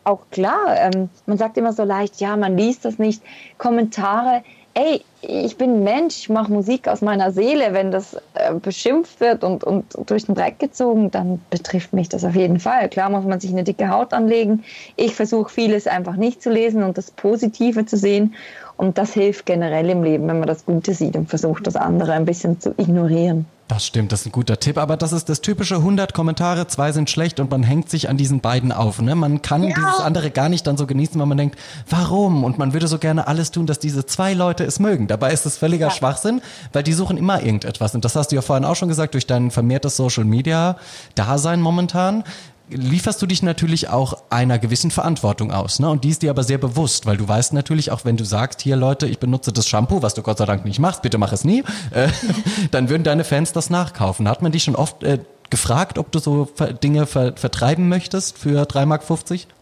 auch 0.07 0.21
klar, 0.31 0.77
ähm, 0.77 1.09
man 1.27 1.37
sagt 1.37 1.57
immer 1.59 1.73
so 1.73 1.83
leicht, 1.83 2.21
ja, 2.21 2.37
man 2.37 2.57
liest 2.57 2.85
das 2.85 2.99
nicht. 2.99 3.23
Kommentare, 3.59 4.43
ey, 4.75 5.03
ich 5.23 5.57
bin 5.57 5.83
Mensch, 5.83 6.19
ich 6.19 6.29
mache 6.29 6.53
Musik 6.53 6.87
aus 6.87 7.01
meiner 7.01 7.33
Seele. 7.33 7.73
Wenn 7.73 7.91
das 7.91 8.15
äh, 8.35 8.55
beschimpft 8.55 9.21
wird 9.21 9.43
und, 9.43 9.65
und 9.65 9.85
durch 10.07 10.27
den 10.27 10.35
Dreck 10.37 10.59
gezogen, 10.61 11.11
dann 11.11 11.41
betrifft 11.51 11.93
mich 11.93 12.09
das 12.09 12.25
auf 12.25 12.37
jeden 12.37 12.61
Fall. 12.61 12.89
Klar 12.89 13.11
muss 13.11 13.25
man 13.25 13.41
sich 13.41 13.51
eine 13.51 13.65
dicke 13.65 13.89
Haut 13.89 14.13
anlegen. 14.13 14.63
Ich 14.97 15.15
versuche 15.15 15.51
vieles 15.51 15.87
einfach 15.87 16.17
nicht 16.17 16.41
zu 16.41 16.51
lesen 16.51 16.85
und 16.85 16.97
das 16.99 17.11
Positive 17.11 17.87
zu 17.87 17.97
sehen. 17.97 18.35
Und 18.77 18.99
das 18.99 19.13
hilft 19.13 19.47
generell 19.47 19.89
im 19.89 20.03
Leben, 20.03 20.29
wenn 20.29 20.39
man 20.39 20.49
das 20.49 20.67
Gute 20.67 20.93
sieht 20.95 21.17
und 21.17 21.29
versucht, 21.29 21.67
das 21.67 21.77
andere 21.77 22.13
ein 22.13 22.27
bisschen 22.27 22.61
zu 22.61 22.75
ignorieren. 22.77 23.47
Das 23.69 23.85
stimmt, 23.85 24.13
das 24.13 24.21
ist 24.21 24.27
ein 24.27 24.33
guter 24.33 24.61
Tipp, 24.61 24.79
aber 24.79 24.97
das 24.97 25.13
ist 25.13 25.29
das 25.29 25.41
typische 25.41 25.77
100 25.77 26.15
Kommentare, 26.15 26.69
zwei 26.69 26.93
sind 26.93 27.11
schlecht 27.11 27.41
und 27.41 27.51
man 27.51 27.65
hängt 27.65 27.91
sich 27.91 28.09
an 28.09 28.17
diesen 28.17 28.39
beiden 28.39 28.71
auf. 28.71 29.03
Ne? 29.03 29.17
Man 29.17 29.43
kann 29.43 29.63
dieses 29.63 29.99
andere 29.99 30.31
gar 30.31 30.49
nicht 30.49 30.69
dann 30.69 30.77
so 30.77 30.87
genießen, 30.87 31.19
weil 31.19 31.27
man 31.27 31.37
denkt, 31.37 31.59
warum? 31.91 32.45
Und 32.45 32.59
man 32.59 32.75
würde 32.75 32.87
so 32.87 32.99
gerne 32.99 33.27
alles 33.27 33.51
tun, 33.51 33.67
dass 33.67 33.81
diese 33.81 34.07
zwei 34.07 34.35
Leute 34.35 34.63
es 34.63 34.79
mögen. 34.79 35.09
Dabei 35.09 35.33
ist 35.33 35.47
es 35.47 35.57
völliger 35.57 35.91
Schwachsinn, 35.91 36.43
weil 36.73 36.85
die 36.85 36.93
suchen 36.93 37.17
immer 37.17 37.43
irgendetwas. 37.43 37.93
Und 37.97 38.05
das 38.05 38.15
hast 38.15 38.31
du 38.31 38.37
ja 38.37 38.43
vorhin 38.43 38.65
auch 38.65 38.77
schon 38.77 38.89
gesagt, 38.89 39.15
durch 39.15 39.27
dein 39.27 39.51
vermehrtes 39.51 39.97
Social-Media-Dasein 39.97 41.61
momentan 41.61 42.23
lieferst 42.69 43.21
du 43.23 43.27
dich 43.27 43.43
natürlich 43.43 43.89
auch 43.89 44.23
einer 44.31 44.59
gewissen 44.59 44.91
Verantwortung 44.91 45.53
aus. 45.53 45.79
Ne? 45.79 45.89
Und 45.89 46.05
die 46.05 46.11
ist 46.11 46.23
dir 46.23 46.31
aber 46.31 46.43
sehr 46.43 46.59
bewusst, 46.59 47.07
weil 47.07 47.17
du 47.17 47.27
weißt 47.27 47.53
natürlich 47.53 47.91
auch, 47.91 48.05
wenn 48.05 48.17
du 48.17 48.25
sagst, 48.25 48.61
hier 48.61 48.77
Leute, 48.77 49.07
ich 49.07 49.19
benutze 49.19 49.53
das 49.53 49.69
Shampoo, 49.69 50.03
was 50.03 50.15
du 50.15 50.23
Gott 50.23 50.39
sei 50.39 50.47
Dank 50.47 50.65
nicht 50.65 50.79
machst, 50.79 51.03
bitte 51.03 51.19
mach 51.19 51.33
es 51.33 51.45
nie, 51.45 51.63
äh, 51.93 52.09
dann 52.71 52.89
würden 52.89 53.05
deine 53.05 53.25
Fans 53.25 53.53
das 53.53 53.71
nachkaufen. 53.71 54.29
Hat 54.29 54.43
man 54.43 54.53
dich 54.53 54.65
schon 54.65 54.77
oft 54.77 55.03
äh, 55.05 55.19
gefragt, 55.51 55.99
ob 55.99 56.11
du 56.11 56.19
so 56.19 56.49
Dinge 56.83 57.07
ver 57.07 57.35
vertreiben 57.37 57.89
möchtest 57.89 58.37
für 58.39 58.63
3,50 58.63 58.87
Mark? 58.87 59.03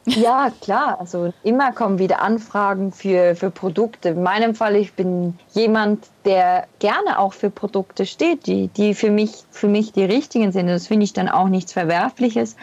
Ja, 0.06 0.50
klar. 0.60 0.98
Also 0.98 1.32
immer 1.42 1.72
kommen 1.72 1.98
wieder 1.98 2.22
Anfragen 2.22 2.92
für, 2.92 3.36
für 3.36 3.50
Produkte. 3.50 4.10
In 4.10 4.22
meinem 4.22 4.54
Fall, 4.54 4.76
ich 4.76 4.94
bin 4.94 5.38
jemand, 5.52 6.06
der 6.24 6.66
gerne 6.78 7.18
auch 7.18 7.32
für 7.32 7.50
Produkte 7.50 8.06
steht, 8.06 8.46
die, 8.46 8.68
die 8.68 8.94
für 8.94 9.10
mich, 9.10 9.44
für 9.50 9.68
mich 9.68 9.92
die 9.92 10.04
richtigen 10.04 10.52
sind. 10.52 10.68
Das 10.68 10.86
finde 10.86 11.04
ich 11.04 11.12
dann 11.12 11.28
auch 11.28 11.48
nichts 11.48 11.72
Verwerfliches 11.72 12.56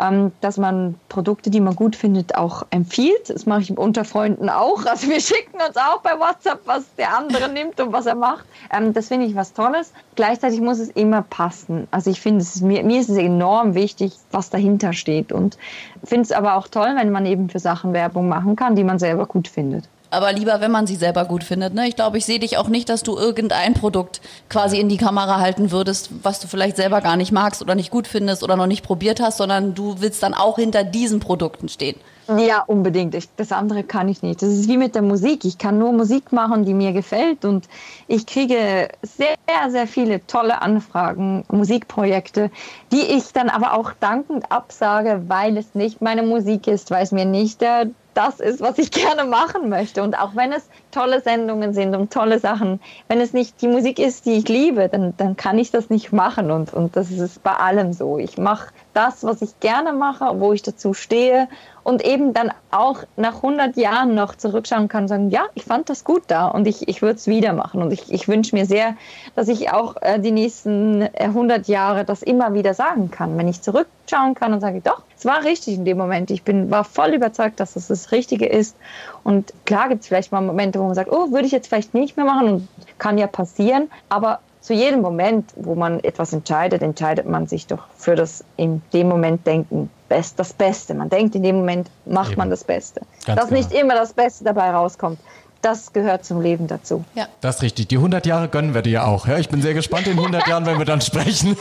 ähm, 0.00 0.32
dass 0.40 0.56
man 0.56 0.94
Produkte, 1.08 1.50
die 1.50 1.60
man 1.60 1.76
gut 1.76 1.94
findet, 1.94 2.34
auch 2.34 2.64
empfiehlt. 2.70 3.28
Das 3.28 3.46
mache 3.46 3.62
ich 3.62 3.76
unter 3.76 4.04
Freunden 4.04 4.48
auch. 4.48 4.84
Also 4.86 5.08
wir 5.08 5.20
schicken 5.20 5.58
uns 5.66 5.76
auch 5.76 6.00
bei 6.02 6.18
WhatsApp, 6.18 6.60
was 6.64 6.94
der 6.96 7.16
andere 7.16 7.48
nimmt 7.52 7.80
und 7.80 7.92
was 7.92 8.06
er 8.06 8.14
macht. 8.14 8.44
Ähm, 8.72 8.92
das 8.92 9.08
finde 9.08 9.26
ich 9.26 9.34
was 9.34 9.52
Tolles. 9.52 9.92
Gleichzeitig 10.14 10.60
muss 10.60 10.78
es 10.78 10.88
immer 10.90 11.22
passen. 11.22 11.86
Also 11.90 12.10
ich 12.10 12.20
finde, 12.20 12.42
es 12.42 12.60
mir, 12.60 12.82
mir 12.82 13.00
ist 13.00 13.10
es 13.10 13.18
enorm 13.18 13.74
wichtig, 13.74 14.12
was 14.30 14.50
dahinter 14.50 14.92
steht. 14.92 15.32
Und 15.32 15.58
finde 16.02 16.22
es 16.22 16.32
aber 16.32 16.54
auch 16.54 16.68
toll, 16.68 16.94
wenn 16.96 17.10
man 17.10 17.26
eben 17.26 17.48
für 17.48 17.58
Sachen 17.58 17.92
Werbung 17.92 18.28
machen 18.28 18.56
kann, 18.56 18.76
die 18.76 18.84
man 18.84 18.98
selber 18.98 19.26
gut 19.26 19.48
findet 19.48 19.88
aber 20.10 20.32
lieber, 20.32 20.60
wenn 20.60 20.70
man 20.70 20.86
sie 20.86 20.96
selber 20.96 21.24
gut 21.24 21.44
findet. 21.44 21.74
Ne? 21.74 21.88
Ich 21.88 21.96
glaube, 21.96 22.18
ich 22.18 22.24
sehe 22.24 22.38
dich 22.38 22.58
auch 22.58 22.68
nicht, 22.68 22.88
dass 22.88 23.02
du 23.02 23.16
irgendein 23.16 23.74
Produkt 23.74 24.20
quasi 24.48 24.78
in 24.78 24.88
die 24.88 24.96
Kamera 24.96 25.40
halten 25.40 25.70
würdest, 25.70 26.10
was 26.22 26.40
du 26.40 26.48
vielleicht 26.48 26.76
selber 26.76 27.00
gar 27.00 27.16
nicht 27.16 27.32
magst 27.32 27.62
oder 27.62 27.74
nicht 27.74 27.90
gut 27.90 28.06
findest 28.06 28.42
oder 28.42 28.56
noch 28.56 28.66
nicht 28.66 28.84
probiert 28.84 29.20
hast, 29.20 29.38
sondern 29.38 29.74
du 29.74 29.96
willst 30.00 30.22
dann 30.22 30.34
auch 30.34 30.56
hinter 30.56 30.84
diesen 30.84 31.20
Produkten 31.20 31.68
stehen. 31.68 31.96
Ja, 32.38 32.62
unbedingt. 32.66 33.14
Ich, 33.14 33.28
das 33.36 33.52
andere 33.52 33.82
kann 33.82 34.08
ich 34.08 34.22
nicht. 34.22 34.42
Das 34.42 34.50
ist 34.50 34.68
wie 34.68 34.76
mit 34.76 34.94
der 34.94 35.02
Musik. 35.02 35.44
Ich 35.44 35.58
kann 35.58 35.78
nur 35.78 35.92
Musik 35.92 36.32
machen, 36.32 36.64
die 36.64 36.74
mir 36.74 36.92
gefällt. 36.92 37.44
Und 37.44 37.68
ich 38.06 38.26
kriege 38.26 38.88
sehr, 39.02 39.36
sehr 39.70 39.86
viele 39.86 40.26
tolle 40.26 40.62
Anfragen, 40.62 41.44
Musikprojekte, 41.50 42.50
die 42.92 43.02
ich 43.02 43.32
dann 43.32 43.48
aber 43.48 43.74
auch 43.74 43.92
dankend 43.98 44.50
absage, 44.52 45.24
weil 45.28 45.56
es 45.56 45.74
nicht 45.74 46.00
meine 46.00 46.22
Musik 46.22 46.66
ist, 46.66 46.90
weil 46.90 47.02
es 47.02 47.12
mir 47.12 47.24
nicht 47.24 47.60
der 47.60 47.88
das 48.14 48.40
ist, 48.40 48.60
was 48.60 48.78
ich 48.78 48.90
gerne 48.90 49.24
machen 49.24 49.68
möchte. 49.68 50.02
Und 50.02 50.18
auch 50.18 50.34
wenn 50.34 50.52
es 50.52 50.68
tolle 50.90 51.20
Sendungen 51.20 51.72
sind 51.72 51.94
und 51.94 52.12
tolle 52.12 52.38
Sachen, 52.38 52.80
wenn 53.08 53.20
es 53.20 53.32
nicht 53.32 53.60
die 53.62 53.68
Musik 53.68 53.98
ist, 53.98 54.26
die 54.26 54.32
ich 54.32 54.48
liebe, 54.48 54.88
dann, 54.88 55.14
dann 55.16 55.36
kann 55.36 55.58
ich 55.58 55.70
das 55.70 55.90
nicht 55.90 56.12
machen. 56.12 56.50
Und, 56.50 56.72
und 56.74 56.96
das 56.96 57.10
ist 57.10 57.42
bei 57.42 57.52
allem 57.52 57.92
so. 57.92 58.18
Ich 58.18 58.38
mache 58.38 58.72
das, 58.94 59.24
was 59.24 59.42
ich 59.42 59.58
gerne 59.60 59.92
mache, 59.92 60.40
wo 60.40 60.52
ich 60.52 60.62
dazu 60.62 60.94
stehe 60.94 61.48
und 61.90 62.04
eben 62.04 62.32
dann 62.32 62.52
auch 62.70 63.02
nach 63.16 63.36
100 63.36 63.76
Jahren 63.76 64.14
noch 64.14 64.36
zurückschauen 64.36 64.86
kann 64.86 65.02
und 65.02 65.08
sagen, 65.08 65.30
ja, 65.30 65.46
ich 65.54 65.64
fand 65.64 65.90
das 65.90 66.04
gut 66.04 66.22
da 66.28 66.46
und 66.46 66.68
ich, 66.68 66.86
ich 66.88 67.02
würde 67.02 67.16
es 67.16 67.26
wieder 67.26 67.52
machen. 67.52 67.82
Und 67.82 67.92
ich, 67.92 68.12
ich 68.12 68.28
wünsche 68.28 68.54
mir 68.54 68.64
sehr, 68.64 68.94
dass 69.34 69.48
ich 69.48 69.72
auch 69.72 69.96
äh, 70.00 70.20
die 70.20 70.30
nächsten 70.30 71.02
100 71.02 71.68
äh, 71.68 71.72
Jahre 71.72 72.04
das 72.04 72.22
immer 72.22 72.54
wieder 72.54 72.74
sagen 72.74 73.10
kann. 73.10 73.36
Wenn 73.36 73.48
ich 73.48 73.60
zurückschauen 73.60 74.34
kann 74.34 74.52
und 74.52 74.60
sage, 74.60 74.80
doch, 74.80 75.02
es 75.18 75.24
war 75.24 75.42
richtig 75.42 75.74
in 75.74 75.84
dem 75.84 75.98
Moment. 75.98 76.30
Ich 76.30 76.44
bin, 76.44 76.70
war 76.70 76.84
voll 76.84 77.10
überzeugt, 77.10 77.58
dass 77.58 77.74
das, 77.74 77.88
das 77.88 78.12
Richtige 78.12 78.46
ist. 78.46 78.76
Und 79.24 79.52
klar 79.66 79.88
gibt 79.88 80.02
es 80.02 80.06
vielleicht 80.06 80.30
mal 80.30 80.42
Momente, 80.42 80.78
wo 80.78 80.84
man 80.84 80.94
sagt, 80.94 81.10
oh, 81.10 81.32
würde 81.32 81.46
ich 81.46 81.52
jetzt 81.52 81.66
vielleicht 81.66 81.92
nicht 81.92 82.16
mehr 82.16 82.24
machen 82.24 82.48
und 82.48 82.68
kann 82.98 83.18
ja 83.18 83.26
passieren. 83.26 83.90
Aber 84.08 84.38
zu 84.60 84.74
jedem 84.74 85.00
Moment, 85.00 85.52
wo 85.56 85.74
man 85.74 86.00
etwas 86.00 86.32
entscheidet, 86.32 86.82
entscheidet 86.82 87.26
man 87.26 87.46
sich 87.46 87.66
doch 87.66 87.84
für 87.96 88.14
das 88.14 88.44
in 88.56 88.82
dem 88.92 89.08
Moment 89.08 89.46
Denken 89.46 89.90
best, 90.08 90.38
das 90.38 90.52
Beste. 90.52 90.94
Man 90.94 91.08
denkt 91.08 91.34
in 91.34 91.42
dem 91.42 91.56
Moment, 91.56 91.90
macht 92.04 92.32
Eben. 92.32 92.38
man 92.38 92.50
das 92.50 92.64
Beste. 92.64 93.00
Ganz 93.24 93.40
Dass 93.40 93.48
genau. 93.48 93.60
nicht 93.60 93.72
immer 93.72 93.94
das 93.94 94.12
Beste 94.12 94.44
dabei 94.44 94.70
rauskommt 94.70 95.18
das 95.62 95.92
gehört 95.92 96.24
zum 96.24 96.40
Leben 96.40 96.66
dazu. 96.66 97.04
Ja. 97.14 97.28
Das 97.40 97.56
ist 97.56 97.62
richtig. 97.62 97.88
Die 97.88 97.96
100 97.96 98.24
Jahre 98.26 98.48
gönnen 98.48 98.74
wir 98.74 98.82
dir 98.82 99.06
auch. 99.06 99.26
Ja, 99.26 99.38
ich 99.38 99.48
bin 99.48 99.60
sehr 99.60 99.74
gespannt 99.74 100.06
in 100.06 100.18
100 100.18 100.46
Jahren, 100.48 100.66
wenn 100.66 100.78
wir 100.78 100.84
dann 100.84 101.00
sprechen. 101.00 101.56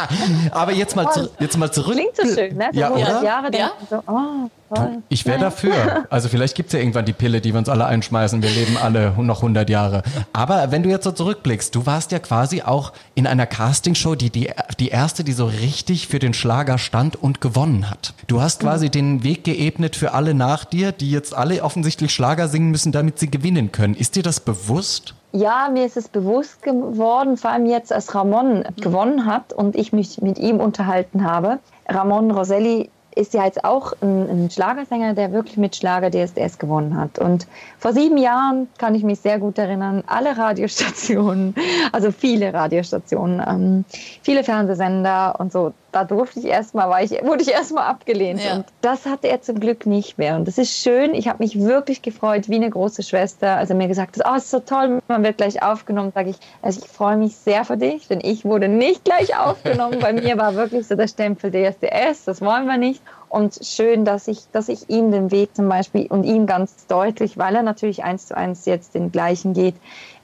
Aber 0.50 0.72
jetzt 0.72 0.96
mal, 0.96 1.10
zu, 1.10 1.30
jetzt 1.38 1.56
mal 1.56 1.70
zurück. 1.70 1.94
Klingt 1.94 2.16
so 2.16 2.26
schön, 2.26 2.56
ne? 2.56 2.70
So 2.72 2.80
ja, 2.80 2.88
100 2.88 3.10
oder? 3.10 3.22
Jahre, 3.24 3.56
ja? 3.56 3.70
so, 3.88 4.02
oh, 4.06 4.50
toll. 4.74 5.02
Ich 5.08 5.26
wäre 5.26 5.38
dafür. 5.38 6.06
Also 6.10 6.28
vielleicht 6.28 6.54
gibt 6.54 6.68
es 6.68 6.72
ja 6.74 6.78
irgendwann 6.78 7.04
die 7.04 7.12
Pille, 7.12 7.40
die 7.40 7.52
wir 7.52 7.58
uns 7.58 7.68
alle 7.68 7.86
einschmeißen. 7.86 8.42
Wir 8.42 8.50
leben 8.50 8.76
alle 8.76 9.12
noch 9.16 9.38
100 9.38 9.68
Jahre. 9.70 10.02
Aber 10.32 10.70
wenn 10.70 10.82
du 10.82 10.90
jetzt 10.90 11.04
so 11.04 11.12
zurückblickst, 11.12 11.74
du 11.74 11.86
warst 11.86 12.12
ja 12.12 12.18
quasi 12.18 12.62
auch 12.62 12.92
in 13.14 13.26
einer 13.26 13.46
Castingshow, 13.46 14.14
die, 14.14 14.30
die, 14.30 14.50
die 14.78 14.88
erste, 14.88 15.24
die 15.24 15.32
so 15.32 15.46
richtig 15.46 16.08
für 16.08 16.18
den 16.18 16.34
Schlager 16.34 16.78
stand 16.78 17.16
und 17.16 17.40
gewonnen 17.40 17.90
hat. 17.90 18.14
Du 18.26 18.40
hast 18.40 18.60
quasi 18.60 18.86
mhm. 18.86 18.90
den 18.90 19.24
Weg 19.24 19.44
geebnet 19.44 19.96
für 19.96 20.12
alle 20.12 20.34
nach 20.34 20.64
dir, 20.64 20.92
die 20.92 21.10
jetzt 21.10 21.34
alle 21.34 21.62
offensichtlich 21.62 22.12
Schlager 22.12 22.48
singen 22.48 22.70
müssen, 22.70 22.92
damit 22.92 23.18
sie 23.18 23.30
gewinnen 23.30 23.72
können. 23.72 23.94
Ist 23.94 24.16
dir 24.16 24.22
das 24.22 24.40
bewusst? 24.40 25.14
Ja, 25.32 25.68
mir 25.72 25.84
ist 25.84 25.96
es 25.96 26.08
bewusst 26.08 26.62
geworden, 26.62 27.36
vor 27.36 27.50
allem 27.50 27.66
jetzt, 27.66 27.92
als 27.92 28.14
Ramon 28.14 28.62
gewonnen 28.76 29.26
hat 29.26 29.52
und 29.52 29.74
ich 29.74 29.92
mich 29.92 30.22
mit 30.22 30.38
ihm 30.38 30.60
unterhalten 30.60 31.24
habe. 31.24 31.58
Ramon 31.88 32.30
Roselli 32.30 32.88
ist 33.14 33.34
ja 33.34 33.44
jetzt 33.44 33.64
auch 33.64 33.92
ein, 34.00 34.28
ein, 34.28 34.50
Schlagersänger, 34.50 35.14
der 35.14 35.32
wirklich 35.32 35.56
mit 35.56 35.76
Schlager 35.76 36.10
DSDS 36.10 36.58
gewonnen 36.58 36.96
hat. 36.96 37.18
Und 37.18 37.46
vor 37.78 37.92
sieben 37.92 38.18
Jahren 38.18 38.68
kann 38.78 38.94
ich 38.94 39.02
mich 39.02 39.20
sehr 39.20 39.38
gut 39.38 39.58
erinnern, 39.58 40.02
alle 40.06 40.36
Radiostationen, 40.36 41.54
also 41.92 42.10
viele 42.10 42.52
Radiostationen, 42.52 43.42
ähm, 43.46 43.84
viele 44.22 44.44
Fernsehsender 44.44 45.36
und 45.38 45.52
so, 45.52 45.72
da 45.94 46.02
durfte 46.02 46.40
ich 46.40 46.46
erstmal, 46.46 46.90
war 46.90 47.02
ich, 47.02 47.12
wurde 47.22 47.42
ich 47.42 47.52
erstmal 47.52 47.84
abgelehnt. 47.84 48.42
Ja. 48.42 48.56
Und 48.56 48.66
das 48.80 49.06
hatte 49.06 49.28
er 49.28 49.40
zum 49.42 49.60
Glück 49.60 49.86
nicht 49.86 50.18
mehr. 50.18 50.34
Und 50.34 50.48
das 50.48 50.58
ist 50.58 50.76
schön. 50.76 51.14
Ich 51.14 51.28
habe 51.28 51.42
mich 51.42 51.60
wirklich 51.60 52.02
gefreut, 52.02 52.48
wie 52.48 52.56
eine 52.56 52.68
große 52.68 53.04
Schwester. 53.04 53.56
als 53.56 53.70
er 53.70 53.76
mir 53.76 53.86
gesagt 53.86 54.18
hat, 54.18 54.26
oh, 54.28 54.36
ist 54.36 54.50
so 54.50 54.58
toll, 54.58 55.00
man 55.06 55.22
wird 55.22 55.36
gleich 55.36 55.62
aufgenommen, 55.62 56.10
sage 56.12 56.30
ich, 56.30 56.36
also 56.62 56.80
ich 56.84 56.90
freue 56.90 57.16
mich 57.16 57.36
sehr 57.36 57.64
für 57.64 57.76
dich, 57.76 58.08
denn 58.08 58.18
ich 58.22 58.44
wurde 58.44 58.68
nicht 58.68 59.04
gleich 59.04 59.38
aufgenommen. 59.38 59.98
Bei 60.00 60.12
mir 60.12 60.36
war 60.36 60.56
wirklich 60.56 60.86
so 60.86 60.96
der 60.96 61.06
Stempel 61.06 61.52
DSDS, 61.52 62.24
das 62.24 62.40
wollen 62.40 62.66
wir 62.66 62.76
nicht. 62.76 63.00
Und 63.34 63.58
schön, 63.62 64.04
dass 64.04 64.28
ich, 64.28 64.48
dass 64.52 64.68
ich 64.68 64.88
ihm 64.88 65.10
den 65.10 65.32
Weg 65.32 65.56
zum 65.56 65.68
Beispiel 65.68 66.06
und 66.06 66.22
ihm 66.22 66.46
ganz 66.46 66.86
deutlich, 66.86 67.36
weil 67.36 67.56
er 67.56 67.64
natürlich 67.64 68.04
eins 68.04 68.26
zu 68.26 68.36
eins 68.36 68.64
jetzt 68.64 68.94
den 68.94 69.10
gleichen 69.10 69.54
geht, 69.54 69.74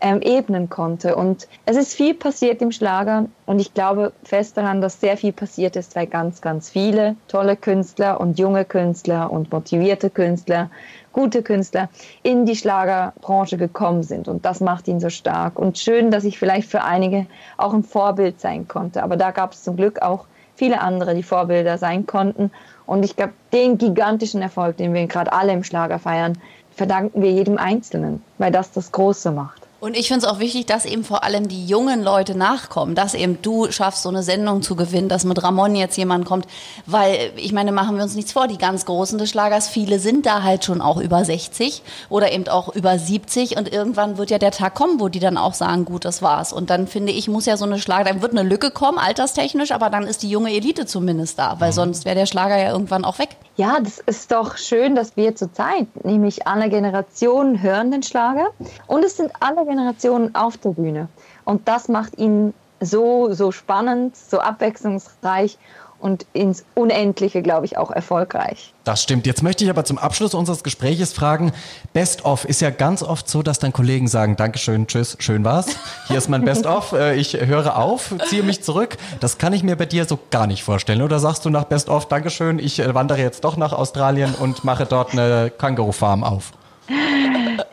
ähm, 0.00 0.22
ebnen 0.22 0.70
konnte. 0.70 1.16
Und 1.16 1.48
es 1.66 1.76
ist 1.76 1.92
viel 1.92 2.14
passiert 2.14 2.62
im 2.62 2.70
Schlager 2.70 3.26
und 3.46 3.58
ich 3.60 3.74
glaube 3.74 4.12
fest 4.22 4.56
daran, 4.56 4.80
dass 4.80 5.00
sehr 5.00 5.16
viel 5.16 5.32
passiert 5.32 5.74
ist, 5.74 5.96
weil 5.96 6.06
ganz, 6.06 6.40
ganz 6.40 6.70
viele 6.70 7.16
tolle 7.26 7.56
Künstler 7.56 8.20
und 8.20 8.38
junge 8.38 8.64
Künstler 8.64 9.32
und 9.32 9.50
motivierte 9.50 10.08
Künstler, 10.08 10.70
gute 11.12 11.42
Künstler 11.42 11.88
in 12.22 12.46
die 12.46 12.54
Schlagerbranche 12.54 13.56
gekommen 13.56 14.04
sind. 14.04 14.28
Und 14.28 14.44
das 14.44 14.60
macht 14.60 14.86
ihn 14.86 15.00
so 15.00 15.10
stark. 15.10 15.58
Und 15.58 15.78
schön, 15.78 16.12
dass 16.12 16.22
ich 16.22 16.38
vielleicht 16.38 16.70
für 16.70 16.84
einige 16.84 17.26
auch 17.56 17.74
ein 17.74 17.82
Vorbild 17.82 18.38
sein 18.40 18.68
konnte. 18.68 19.02
Aber 19.02 19.16
da 19.16 19.32
gab 19.32 19.54
es 19.54 19.64
zum 19.64 19.74
Glück 19.74 20.00
auch 20.00 20.26
viele 20.60 20.82
andere, 20.82 21.14
die 21.14 21.22
Vorbilder 21.22 21.78
sein 21.78 22.06
konnten. 22.06 22.50
Und 22.84 23.02
ich 23.02 23.16
glaube, 23.16 23.32
den 23.50 23.78
gigantischen 23.78 24.42
Erfolg, 24.42 24.76
den 24.76 24.92
wir 24.92 25.06
gerade 25.06 25.32
alle 25.32 25.52
im 25.52 25.64
Schlager 25.64 25.98
feiern, 25.98 26.36
verdanken 26.70 27.22
wir 27.22 27.30
jedem 27.32 27.56
Einzelnen, 27.56 28.22
weil 28.36 28.52
das 28.52 28.70
das 28.70 28.92
Große 28.92 29.30
macht. 29.30 29.62
Und 29.80 29.96
ich 29.96 30.08
finde 30.08 30.26
es 30.26 30.30
auch 30.30 30.40
wichtig, 30.40 30.66
dass 30.66 30.84
eben 30.84 31.04
vor 31.04 31.24
allem 31.24 31.48
die 31.48 31.64
jungen 31.64 32.02
Leute 32.02 32.36
nachkommen, 32.36 32.94
dass 32.94 33.14
eben 33.14 33.40
du 33.40 33.72
schaffst, 33.72 34.02
so 34.02 34.10
eine 34.10 34.22
Sendung 34.22 34.60
zu 34.60 34.76
gewinnen, 34.76 35.08
dass 35.08 35.24
mit 35.24 35.42
Ramon 35.42 35.74
jetzt 35.74 35.96
jemand 35.96 36.26
kommt, 36.26 36.46
weil 36.84 37.32
ich 37.36 37.52
meine, 37.52 37.72
machen 37.72 37.96
wir 37.96 38.02
uns 38.02 38.14
nichts 38.14 38.32
vor, 38.32 38.46
die 38.46 38.58
ganz 38.58 38.84
Großen 38.84 39.16
des 39.16 39.30
Schlagers, 39.30 39.68
viele 39.68 39.98
sind 39.98 40.26
da 40.26 40.42
halt 40.42 40.66
schon 40.66 40.82
auch 40.82 40.98
über 40.98 41.24
60 41.24 41.82
oder 42.10 42.30
eben 42.30 42.46
auch 42.48 42.74
über 42.74 42.98
70 42.98 43.56
und 43.56 43.72
irgendwann 43.72 44.18
wird 44.18 44.30
ja 44.30 44.38
der 44.38 44.50
Tag 44.50 44.74
kommen, 44.74 45.00
wo 45.00 45.08
die 45.08 45.18
dann 45.18 45.38
auch 45.38 45.54
sagen, 45.54 45.86
gut, 45.86 46.04
das 46.04 46.20
war's. 46.20 46.52
Und 46.52 46.68
dann 46.68 46.86
finde 46.86 47.12
ich, 47.12 47.28
muss 47.28 47.46
ja 47.46 47.56
so 47.56 47.64
eine 47.64 47.78
Schlager, 47.78 48.04
dann 48.12 48.20
wird 48.20 48.32
eine 48.32 48.46
Lücke 48.46 48.70
kommen, 48.70 48.98
alterstechnisch, 48.98 49.72
aber 49.72 49.88
dann 49.88 50.06
ist 50.06 50.22
die 50.22 50.28
junge 50.28 50.52
Elite 50.52 50.84
zumindest 50.84 51.38
da, 51.38 51.56
weil 51.58 51.70
mhm. 51.70 51.74
sonst 51.74 52.04
wäre 52.04 52.16
der 52.16 52.26
Schlager 52.26 52.58
ja 52.58 52.70
irgendwann 52.70 53.06
auch 53.06 53.18
weg. 53.18 53.30
Ja, 53.56 53.78
das 53.80 53.98
ist 53.98 54.30
doch 54.30 54.56
schön, 54.56 54.94
dass 54.94 55.16
wir 55.16 55.34
zurzeit, 55.36 55.86
nämlich 56.04 56.46
alle 56.46 56.68
Generationen 56.68 57.62
hören 57.62 57.90
den 57.90 58.02
Schlager 58.02 58.48
und 58.86 59.04
es 59.04 59.16
sind 59.16 59.32
alle 59.40 59.69
Generationen 59.70 60.34
auf 60.34 60.56
der 60.58 60.70
Bühne. 60.70 61.08
Und 61.44 61.68
das 61.68 61.88
macht 61.88 62.18
ihn 62.18 62.52
so, 62.80 63.32
so 63.32 63.52
spannend, 63.52 64.16
so 64.16 64.40
abwechslungsreich 64.40 65.58
und 66.00 66.26
ins 66.32 66.64
Unendliche, 66.74 67.42
glaube 67.42 67.66
ich, 67.66 67.76
auch 67.76 67.90
erfolgreich. 67.90 68.72
Das 68.84 69.02
stimmt. 69.02 69.26
Jetzt 69.26 69.42
möchte 69.42 69.64
ich 69.64 69.70
aber 69.70 69.84
zum 69.84 69.98
Abschluss 69.98 70.34
unseres 70.34 70.64
Gespräches 70.64 71.12
fragen, 71.12 71.52
Best 71.92 72.24
of 72.24 72.46
ist 72.46 72.60
ja 72.62 72.70
ganz 72.70 73.02
oft 73.02 73.28
so, 73.28 73.42
dass 73.42 73.58
dann 73.58 73.72
Kollegen 73.72 74.08
sagen, 74.08 74.34
Dankeschön, 74.36 74.86
tschüss, 74.86 75.16
schön 75.20 75.44
war's. 75.44 75.66
Hier 76.08 76.16
ist 76.16 76.28
mein 76.28 76.44
Best 76.44 76.66
of, 76.66 76.92
äh, 76.98 77.14
ich 77.16 77.34
höre 77.34 77.76
auf, 77.76 78.14
ziehe 78.28 78.42
mich 78.42 78.62
zurück. 78.62 78.96
Das 79.20 79.38
kann 79.38 79.52
ich 79.52 79.62
mir 79.62 79.76
bei 79.76 79.86
dir 79.86 80.06
so 80.06 80.18
gar 80.30 80.46
nicht 80.46 80.64
vorstellen. 80.64 81.02
Oder 81.02 81.18
sagst 81.18 81.44
du 81.44 81.50
nach 81.50 81.64
Best 81.64 81.90
of, 81.90 82.08
Dankeschön, 82.08 82.58
ich 82.58 82.80
äh, 82.80 82.94
wandere 82.94 83.20
jetzt 83.20 83.44
doch 83.44 83.56
nach 83.56 83.72
Australien 83.72 84.34
und 84.34 84.64
mache 84.64 84.86
dort 84.86 85.12
eine 85.12 85.50
Känguru-Farm 85.50 86.24
auf? 86.24 86.52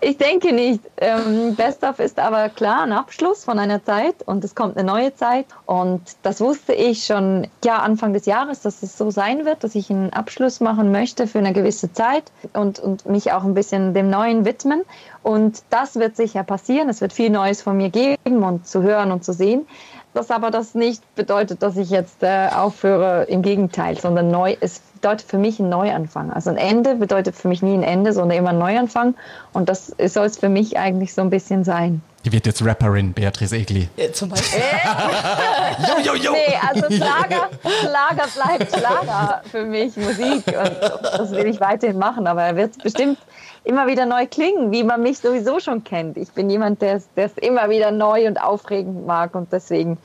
Ich 0.02 0.18
denke 0.18 0.54
nicht. 0.54 0.82
Ähm, 0.98 1.56
Best 1.56 1.84
of 1.84 2.00
ist 2.00 2.20
aber 2.20 2.50
klar 2.50 2.84
ein 2.84 2.92
Abschluss 2.92 3.44
von 3.44 3.58
einer 3.58 3.84
Zeit 3.84 4.16
und 4.26 4.44
es 4.44 4.54
kommt 4.54 4.78
eine 4.78 4.86
neue 4.86 5.14
Zeit. 5.16 5.48
Und 5.66 6.02
das 6.22 6.40
wusste 6.40 6.74
ich 6.74 7.06
schon 7.06 7.48
ja, 7.64 7.78
Anfang 7.78 8.14
des 8.14 8.26
Jahres, 8.26 8.62
dass 8.62 8.84
es 8.84 8.98
so 8.98 9.10
sein 9.10 9.46
wird, 9.46 9.64
dass 9.64 9.76
ich 9.76 9.90
einen 9.90 10.14
Abschluss 10.14 10.60
machen 10.60 10.92
möchte 10.92 11.28
für 11.28 11.40
eine 11.40 11.54
gewisse 11.54 11.92
Zeit 11.94 12.32
und, 12.54 12.80
und 12.80 13.06
mich 13.06 13.32
auch 13.32 13.44
ein 13.44 13.54
bisschen 13.54 13.94
dem 13.94 14.10
Neuen 14.10 14.46
widmen. 14.46 14.84
Und 15.24 15.64
das 15.72 15.96
wird 15.96 16.16
sicher 16.16 16.44
passieren. 16.44 16.88
Es 16.90 17.02
wird 17.02 17.12
viel 17.12 17.30
Neues 17.30 17.62
von 17.62 17.76
mir 17.76 17.90
geben 17.90 18.44
und 18.44 18.68
zu 18.68 18.82
hören 18.84 19.12
und 19.12 19.24
zu 19.24 19.34
sehen. 19.34 19.68
Dass 20.18 20.32
aber 20.32 20.50
das 20.50 20.74
nicht 20.74 21.04
bedeutet, 21.16 21.62
dass 21.62 21.78
ich 21.78 21.92
jetzt 21.92 22.24
äh, 22.24 22.48
aufhöre. 22.48 23.26
Im 23.26 23.44
Gegenteil, 23.44 24.00
sondern 24.00 24.32
neu. 24.32 24.56
Es 24.60 24.82
bedeutet 24.96 25.30
für 25.30 25.38
mich 25.38 25.60
ein 25.60 25.70
Neuanfang. 25.70 26.32
Also 26.32 26.50
ein 26.50 26.58
Ende 26.58 26.96
bedeutet 26.96 27.36
für 27.36 27.48
mich 27.48 27.62
nie 27.62 27.76
ein 27.76 27.84
Ende, 27.84 28.14
sondern 28.14 28.38
immer 28.38 28.50
ein 28.50 28.58
Neuanfang. 28.58 29.14
Und 29.54 29.70
das 29.70 29.94
soll 30.06 30.26
es 30.26 30.38
für 30.38 30.50
mich 30.50 30.78
eigentlich 30.78 31.14
so 31.14 31.22
ein 31.22 31.30
bisschen 31.30 31.64
sein. 31.64 32.02
Die 32.26 32.32
wird 32.32 32.48
jetzt 32.48 32.66
Rapperin, 32.66 33.14
Beatrice 33.14 33.56
Egli. 33.56 33.90
Ja, 33.96 34.12
zum 34.12 34.30
Beispiel. 34.30 34.60
Jo, 36.04 36.14
jo, 36.14 36.16
jo. 36.16 36.32
Nee, 36.32 36.58
also 36.68 36.88
Schlager, 36.88 37.50
Schlager 37.62 38.28
bleibt 38.34 38.76
Schlager 38.76 39.42
für 39.52 39.64
mich, 39.64 39.96
Musik. 39.96 40.48
Und 40.48 40.82
das 40.82 41.32
will 41.32 41.46
ich 41.46 41.60
weiterhin 41.60 42.00
machen. 42.00 42.26
Aber 42.26 42.42
er 42.42 42.56
wird 42.56 42.82
bestimmt 42.82 43.20
immer 43.64 43.88
wieder 43.88 44.06
neu 44.06 44.26
klingen, 44.28 44.72
wie 44.72 44.84
man 44.84 45.02
mich 45.02 45.20
sowieso 45.20 45.60
schon 45.60 45.84
kennt. 45.84 46.18
Ich 46.18 46.32
bin 46.32 46.50
jemand, 46.50 46.82
der 46.82 47.02
es 47.16 47.38
immer 47.38 47.70
wieder 47.70 47.92
neu 47.92 48.28
und 48.28 48.42
aufregend 48.42 49.06
mag 49.06 49.36
und 49.36 49.52
deswegen 49.52 49.98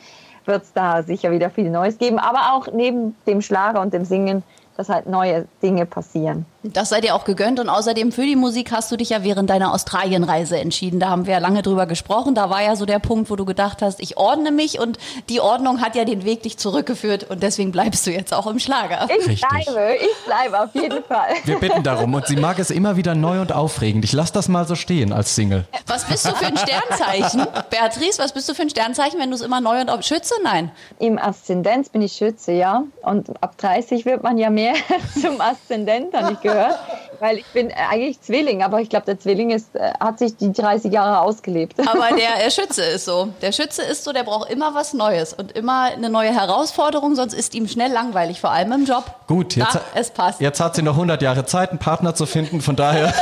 wird 0.44 0.62
es 0.62 0.72
da 0.72 1.02
sicher 1.02 1.30
wieder 1.30 1.50
viel 1.50 1.70
Neues 1.70 1.98
geben. 1.98 2.18
Aber 2.18 2.54
auch 2.54 2.72
neben 2.72 3.16
dem 3.26 3.42
Schlager 3.42 3.80
und 3.80 3.94
dem 3.94 4.04
Singen, 4.04 4.42
dass 4.76 4.88
halt 4.88 5.06
neue 5.06 5.46
Dinge 5.62 5.86
passieren. 5.86 6.46
Das 6.64 6.90
sei 6.90 7.00
dir 7.00 7.16
auch 7.16 7.24
gegönnt 7.24 7.58
und 7.58 7.68
außerdem 7.68 8.12
für 8.12 8.22
die 8.22 8.36
Musik 8.36 8.70
hast 8.70 8.92
du 8.92 8.96
dich 8.96 9.10
ja 9.10 9.24
während 9.24 9.50
deiner 9.50 9.74
Australienreise 9.74 10.60
entschieden. 10.60 11.00
Da 11.00 11.08
haben 11.08 11.26
wir 11.26 11.32
ja 11.32 11.38
lange 11.40 11.62
drüber 11.62 11.86
gesprochen. 11.86 12.36
Da 12.36 12.50
war 12.50 12.62
ja 12.62 12.76
so 12.76 12.86
der 12.86 13.00
Punkt, 13.00 13.30
wo 13.30 13.36
du 13.36 13.44
gedacht 13.44 13.82
hast, 13.82 13.98
ich 14.00 14.16
ordne 14.16 14.52
mich 14.52 14.78
und 14.78 14.96
die 15.28 15.40
Ordnung 15.40 15.80
hat 15.80 15.96
ja 15.96 16.04
den 16.04 16.24
Weg 16.24 16.44
dich 16.44 16.58
zurückgeführt 16.58 17.28
und 17.28 17.42
deswegen 17.42 17.72
bleibst 17.72 18.06
du 18.06 18.12
jetzt 18.12 18.32
auch 18.32 18.46
im 18.46 18.60
Schlager. 18.60 19.08
Ich 19.08 19.26
Richtig. 19.26 19.48
bleibe, 19.48 19.96
ich 19.96 20.24
bleibe 20.24 20.60
auf 20.60 20.72
jeden 20.74 21.02
Fall. 21.08 21.34
Wir 21.44 21.58
bitten 21.58 21.82
darum 21.82 22.14
und 22.14 22.28
sie 22.28 22.36
mag 22.36 22.60
es 22.60 22.70
immer 22.70 22.96
wieder 22.96 23.16
neu 23.16 23.40
und 23.40 23.50
aufregend. 23.50 24.04
Ich 24.04 24.12
lasse 24.12 24.32
das 24.32 24.46
mal 24.46 24.64
so 24.64 24.76
stehen 24.76 25.12
als 25.12 25.34
Single. 25.34 25.64
Was 25.88 26.04
bist 26.04 26.26
du 26.26 26.30
für 26.30 26.46
ein 26.46 26.56
Sternzeichen? 26.56 27.44
Beatrice, 27.70 28.20
was 28.20 28.32
bist 28.32 28.48
du 28.48 28.54
für 28.54 28.62
ein 28.62 28.70
Sternzeichen, 28.70 29.18
wenn 29.18 29.30
du 29.30 29.34
es 29.34 29.42
immer 29.42 29.60
neu 29.60 29.80
und 29.80 29.90
auf 29.90 30.02
Schütze? 30.04 30.34
Nein. 30.44 30.70
Im 31.00 31.18
Aszendenz 31.18 31.88
bin 31.88 32.02
ich 32.02 32.12
Schütze, 32.12 32.52
ja. 32.52 32.84
Und 33.02 33.42
ab 33.42 33.58
30 33.58 34.04
wird 34.04 34.22
man 34.22 34.38
ja 34.38 34.48
mehr 34.48 34.74
zum 35.20 35.40
Aszendent, 35.40 36.14
habe 36.14 36.34
ich 36.34 36.40
gehört. 36.40 36.51
Weil 37.20 37.38
ich 37.38 37.46
bin 37.46 37.70
eigentlich 37.72 38.20
Zwilling, 38.20 38.62
aber 38.64 38.80
ich 38.80 38.88
glaube, 38.88 39.06
der 39.06 39.18
Zwilling 39.18 39.50
ist, 39.50 39.74
äh, 39.76 39.92
hat 40.00 40.18
sich 40.18 40.36
die 40.36 40.52
30 40.52 40.92
Jahre 40.92 41.20
ausgelebt. 41.20 41.78
Aber 41.80 42.08
der 42.16 42.44
äh, 42.44 42.50
Schütze 42.50 42.82
ist 42.82 43.04
so. 43.04 43.28
Der 43.40 43.52
Schütze 43.52 43.82
ist 43.82 44.02
so, 44.02 44.12
der 44.12 44.24
braucht 44.24 44.50
immer 44.50 44.74
was 44.74 44.92
Neues 44.92 45.32
und 45.32 45.52
immer 45.52 45.82
eine 45.92 46.10
neue 46.10 46.34
Herausforderung, 46.34 47.14
sonst 47.14 47.34
ist 47.34 47.54
ihm 47.54 47.68
schnell 47.68 47.92
langweilig, 47.92 48.40
vor 48.40 48.50
allem 48.50 48.72
im 48.72 48.84
Job. 48.86 49.04
Gut, 49.28 49.54
jetzt, 49.56 49.74
Na, 49.74 49.80
es 49.94 50.10
passt. 50.10 50.40
jetzt 50.40 50.58
hat 50.60 50.74
sie 50.74 50.82
noch 50.82 50.94
100 50.94 51.22
Jahre 51.22 51.46
Zeit, 51.46 51.70
einen 51.70 51.78
Partner 51.78 52.14
zu 52.14 52.26
finden. 52.26 52.60
Von 52.60 52.74
daher, 52.76 53.08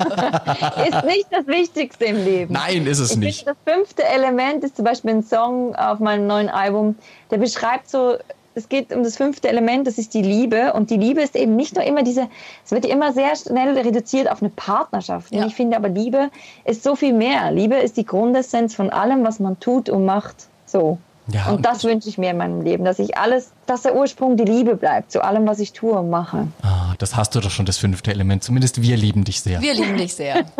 ist 0.00 1.04
nicht 1.04 1.26
das 1.30 1.46
Wichtigste 1.46 2.04
im 2.06 2.24
Leben. 2.24 2.52
nein, 2.52 2.86
ist 2.86 2.98
es 2.98 3.12
Ich 3.12 3.16
nicht. 3.16 3.44
finde, 3.44 3.56
das 3.64 3.74
fünfte 3.74 4.04
Element 4.04 4.64
ist 4.64 4.76
zum 4.76 4.84
Beispiel 4.84 5.10
ein 5.12 5.22
Song 5.22 5.74
auf 5.74 5.98
meinem 6.00 6.26
neuen 6.26 6.48
Album, 6.48 6.96
der 7.30 7.38
beschreibt 7.38 7.88
so, 7.88 8.16
es 8.54 8.68
geht 8.68 8.92
um 8.92 9.04
das 9.04 9.16
fünfte 9.16 9.48
Element, 9.48 9.86
das 9.86 9.98
ist 9.98 10.14
die 10.14 10.22
Liebe. 10.22 10.72
Und 10.72 10.90
die 10.90 10.96
Liebe 10.96 11.22
ist 11.22 11.36
eben 11.36 11.56
nicht 11.56 11.76
nur 11.76 11.84
immer 11.84 12.02
diese, 12.02 12.28
es 12.64 12.72
wird 12.72 12.84
immer 12.84 13.12
sehr 13.12 13.36
schnell 13.36 13.78
reduziert 13.78 14.30
auf 14.30 14.42
eine 14.42 14.50
Partnerschaft. 14.50 15.32
Ja. 15.32 15.42
Und 15.42 15.48
ich 15.48 15.54
finde 15.54 15.76
aber, 15.76 15.88
Liebe 15.88 16.30
ist 16.64 16.82
so 16.82 16.96
viel 16.96 17.12
mehr. 17.12 17.52
Liebe 17.52 17.76
ist 17.76 17.96
die 17.96 18.04
Grundessenz 18.04 18.74
von 18.74 18.90
allem, 18.90 19.24
was 19.24 19.38
man 19.38 19.60
tut 19.60 19.88
und 19.88 20.04
macht. 20.04 20.48
So. 20.66 20.98
Ja, 21.32 21.46
und 21.48 21.56
und- 21.56 21.66
das 21.66 21.84
wünsche 21.84 22.08
ich 22.08 22.18
mir 22.18 22.30
in 22.30 22.36
meinem 22.36 22.62
Leben, 22.62 22.84
dass 22.84 22.98
ich 22.98 23.16
alles, 23.16 23.50
dass 23.66 23.82
der 23.82 23.94
Ursprung 23.94 24.36
die 24.36 24.44
Liebe 24.44 24.76
bleibt, 24.76 25.12
zu 25.12 25.22
allem, 25.22 25.46
was 25.46 25.58
ich 25.60 25.72
tue 25.72 25.92
und 25.92 26.10
mache. 26.10 26.48
Ah, 26.62 26.94
das 26.98 27.16
hast 27.16 27.34
du 27.34 27.40
doch 27.40 27.50
schon, 27.50 27.66
das 27.66 27.78
fünfte 27.78 28.10
Element. 28.10 28.42
Zumindest 28.44 28.82
wir 28.82 28.96
lieben 28.96 29.24
dich 29.24 29.40
sehr. 29.40 29.60
Wir 29.60 29.74
lieben 29.74 29.96
dich 29.96 30.14
sehr. 30.14 30.44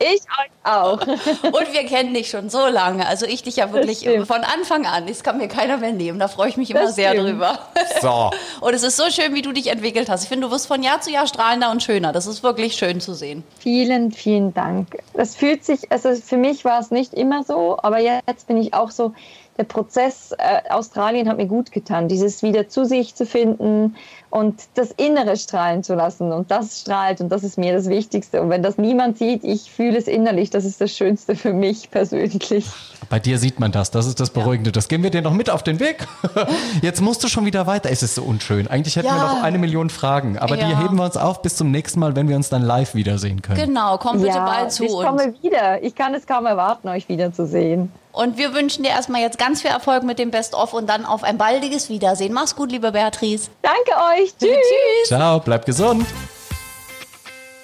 Ich 0.00 0.22
euch 0.22 0.50
auch. 0.64 1.00
Und 1.42 1.72
wir 1.72 1.84
kennen 1.86 2.14
dich 2.14 2.30
schon 2.30 2.48
so 2.48 2.66
lange. 2.66 3.06
Also 3.06 3.26
ich 3.26 3.42
dich 3.42 3.56
ja 3.56 3.72
wirklich 3.72 4.08
von 4.26 4.38
Anfang 4.42 4.86
an. 4.86 5.06
Das 5.06 5.22
kann 5.22 5.36
mir 5.38 5.48
keiner 5.48 5.76
mehr 5.76 5.92
nehmen. 5.92 6.18
Da 6.18 6.28
freue 6.28 6.48
ich 6.48 6.56
mich 6.56 6.70
immer 6.70 6.82
Das 6.84 6.94
sehr 6.94 7.10
stimmt. 7.10 7.28
drüber. 7.28 7.58
So. 8.00 8.30
Und 8.60 8.74
es 8.74 8.82
ist 8.82 8.96
so 8.96 9.10
schön, 9.10 9.34
wie 9.34 9.42
du 9.42 9.52
dich 9.52 9.66
entwickelt 9.70 10.08
hast. 10.08 10.22
Ich 10.22 10.28
finde, 10.28 10.46
du 10.46 10.52
wirst 10.52 10.66
von 10.66 10.82
Jahr 10.82 11.00
zu 11.00 11.10
Jahr 11.10 11.26
strahlender 11.26 11.70
und 11.70 11.82
schöner. 11.82 12.12
Das 12.12 12.26
ist 12.26 12.42
wirklich 12.42 12.74
schön 12.76 13.00
zu 13.00 13.12
sehen. 13.14 13.42
Vielen, 13.58 14.12
vielen 14.12 14.54
Dank. 14.54 14.96
Das 15.14 15.34
fühlt 15.36 15.64
sich, 15.64 15.90
also 15.92 16.14
für 16.14 16.36
mich 16.36 16.64
war 16.64 16.80
es 16.80 16.90
nicht 16.90 17.12
immer 17.14 17.42
so, 17.44 17.76
aber 17.82 17.98
jetzt 18.00 18.46
bin 18.46 18.56
ich 18.56 18.72
auch 18.74 18.90
so, 18.90 19.12
der 19.58 19.64
Prozess 19.64 20.32
äh, 20.38 20.70
Australien 20.70 21.28
hat 21.28 21.36
mir 21.36 21.46
gut 21.46 21.72
getan, 21.72 22.06
dieses 22.08 22.42
wieder 22.44 22.68
zu 22.68 22.84
sich 22.84 23.14
zu 23.16 23.26
finden 23.26 23.96
und 24.30 24.60
das 24.74 24.92
Innere 24.92 25.36
strahlen 25.36 25.82
zu 25.82 25.94
lassen. 25.94 26.32
Und 26.32 26.50
das 26.50 26.80
strahlt 26.82 27.20
und 27.20 27.30
das 27.30 27.42
ist 27.42 27.58
mir 27.58 27.72
das 27.72 27.88
Wichtigste. 27.88 28.40
Und 28.40 28.50
wenn 28.50 28.62
das 28.62 28.78
niemand 28.78 29.18
sieht, 29.18 29.42
ich 29.42 29.70
fühle 29.70 29.98
es 29.98 30.06
innerlich, 30.06 30.50
das 30.50 30.64
ist 30.64 30.80
das 30.80 30.92
Schönste 30.92 31.34
für 31.34 31.52
mich 31.52 31.90
persönlich. 31.90 32.64
Bei 33.10 33.18
dir 33.18 33.38
sieht 33.38 33.58
man 33.58 33.72
das, 33.72 33.90
das 33.90 34.06
ist 34.06 34.20
das 34.20 34.30
Beruhigende. 34.30 34.70
Das 34.70 34.86
geben 34.86 35.02
wir 35.02 35.10
dir 35.10 35.22
noch 35.22 35.32
mit 35.32 35.50
auf 35.50 35.62
den 35.64 35.80
Weg. 35.80 36.06
Jetzt 36.82 37.00
musst 37.00 37.24
du 37.24 37.28
schon 37.28 37.44
wieder 37.44 37.66
weiter. 37.66 37.90
Es 37.90 38.02
ist 38.04 38.14
so 38.14 38.22
unschön. 38.22 38.68
Eigentlich 38.68 38.94
hätten 38.96 39.08
wir 39.08 39.16
Ja. 39.16 39.34
noch 39.34 39.42
eine 39.42 39.58
Million 39.58 39.90
Fragen, 39.90 40.38
aber 40.38 40.56
die 40.56 40.62
Ja. 40.70 40.78
heben 40.80 40.96
wir 40.96 41.04
uns 41.04 41.16
auf 41.16 41.42
bis 41.42 41.56
zum 41.56 41.70
nächsten 41.72 41.98
Mal, 41.98 42.14
wenn 42.14 42.28
wir 42.28 42.36
uns 42.36 42.48
dann 42.48 42.62
live 42.62 42.94
wiedersehen 42.94 43.42
können. 43.42 43.58
Genau, 43.58 43.98
komm 43.98 44.18
bitte 44.20 44.36
ja, 44.36 44.44
bald 44.44 44.70
zu 44.70 44.84
ich 44.84 44.92
uns. 44.92 45.04
komme 45.06 45.34
wieder. 45.42 45.82
Ich 45.82 45.94
kann 45.96 46.14
es 46.14 46.26
kaum 46.26 46.46
erwarten, 46.46 46.88
euch 46.88 47.08
wiederzusehen. 47.08 47.90
Und 48.18 48.36
wir 48.36 48.52
wünschen 48.52 48.82
dir 48.82 48.88
erstmal 48.88 49.20
jetzt 49.20 49.38
ganz 49.38 49.62
viel 49.62 49.70
Erfolg 49.70 50.02
mit 50.02 50.18
dem 50.18 50.32
Best-of 50.32 50.74
und 50.74 50.88
dann 50.88 51.04
auf 51.04 51.22
ein 51.22 51.38
baldiges 51.38 51.88
Wiedersehen. 51.88 52.32
Mach's 52.32 52.56
gut, 52.56 52.72
liebe 52.72 52.90
Beatrice. 52.90 53.48
Danke 53.62 53.92
euch. 54.20 54.30
Tschüss. 54.40 54.48
Tschüss. 54.50 55.06
Ciao, 55.06 55.38
bleib 55.38 55.64
gesund. 55.64 56.04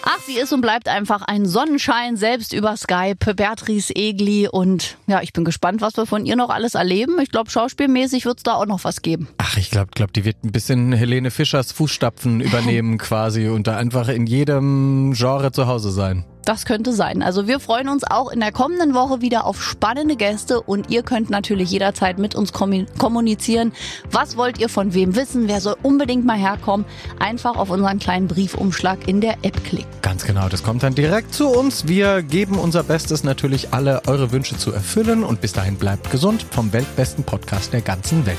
Ach, 0.05 0.21
sie 0.25 0.35
ist 0.35 0.53
und 0.53 0.61
bleibt 0.61 0.89
einfach 0.89 1.23
ein 1.23 1.45
Sonnenschein, 1.45 2.17
selbst 2.17 2.53
über 2.53 2.77
Skype. 2.77 3.35
Beatrice 3.35 3.97
Egli. 3.97 4.47
Und 4.47 4.97
ja, 5.09 5.23
ich 5.23 5.33
bin 5.33 5.45
gespannt, 5.45 5.81
was 5.81 5.97
wir 5.97 6.07
von 6.07 6.25
ihr 6.25 6.37
noch 6.37 6.51
alles 6.51 6.77
erleben. 6.77 7.19
Ich 7.21 7.33
glaube, 7.33 7.51
schauspielmäßig 7.51 8.25
wird's 8.25 8.45
da 8.45 8.55
auch 8.55 8.67
noch 8.67 8.85
was 8.85 9.03
geben. 9.03 9.27
Ach, 9.39 9.57
ich 9.57 9.73
glaube, 9.73 9.91
glaub, 9.93 10.13
die 10.13 10.25
wird 10.25 10.45
ein 10.45 10.53
bisschen 10.53 10.93
Helene 10.93 11.33
Fischers 11.33 11.73
Fußstapfen 11.73 12.41
übernehmen 12.41 12.99
quasi 12.99 13.49
und 13.49 13.67
da 13.67 13.77
einfach 13.77 14.07
in 14.07 14.29
jedem 14.29 15.15
Genre 15.17 15.51
zu 15.51 15.67
Hause 15.67 15.91
sein. 15.91 16.25
Das 16.45 16.67
könnte 16.67 16.93
sein. 16.93 17.23
Also 17.23 17.47
wir 17.47 17.59
freuen 17.59 17.89
uns 17.89 18.05
auch 18.05 18.31
in 18.31 18.41
der 18.41 18.53
kommenden 18.53 18.95
Woche 18.95 19.21
wieder 19.21 19.47
auf 19.47 19.63
spannende 19.63 20.17
Gäste 20.17 20.61
und 20.61 20.91
ihr 20.91 21.03
könnt 21.03 21.31
natürlich 21.31 21.71
jederzeit 21.71 22.19
mit 22.19 22.35
uns 22.35 22.53
kommu- 22.53 22.87
kommunizieren. 22.99 23.73
Was 24.11 24.37
wollt 24.37 24.59
ihr 24.59 24.69
von 24.69 24.93
wem 24.95 25.17
wissen? 25.17 25.49
Wer 25.49 25.61
soll 25.61 25.77
unbedingt 25.83 26.27
mal 26.27 26.37
herkommen? 26.37 26.85
Einfach 27.19 27.57
auf 27.57 27.71
unseren 27.71 27.99
kleinen 27.99 28.29
Briefumschlag 28.29 29.09
in 29.09 29.21
der 29.21 29.39
App 29.43 29.65
klicken. 29.65 29.91
Ganz 30.03 30.25
genau, 30.25 30.49
das 30.49 30.63
kommt 30.63 30.83
dann 30.83 30.95
direkt 30.95 31.35
zu 31.35 31.49
uns. 31.49 31.89
Wir 31.89 32.23
geben 32.23 32.59
unser 32.59 32.83
Bestes 32.83 33.25
natürlich, 33.25 33.73
alle 33.73 34.03
eure 34.07 34.31
Wünsche 34.33 34.57
zu 34.59 34.73
erfüllen 34.73 35.25
und 35.25 35.41
bis 35.41 35.53
dahin 35.53 35.77
bleibt 35.77 36.11
gesund 36.11 36.45
vom 36.51 36.73
weltbesten 36.73 37.25
Podcast 37.25 37.73
der 37.73 37.81
ganzen 37.81 38.27
Welt. 38.27 38.39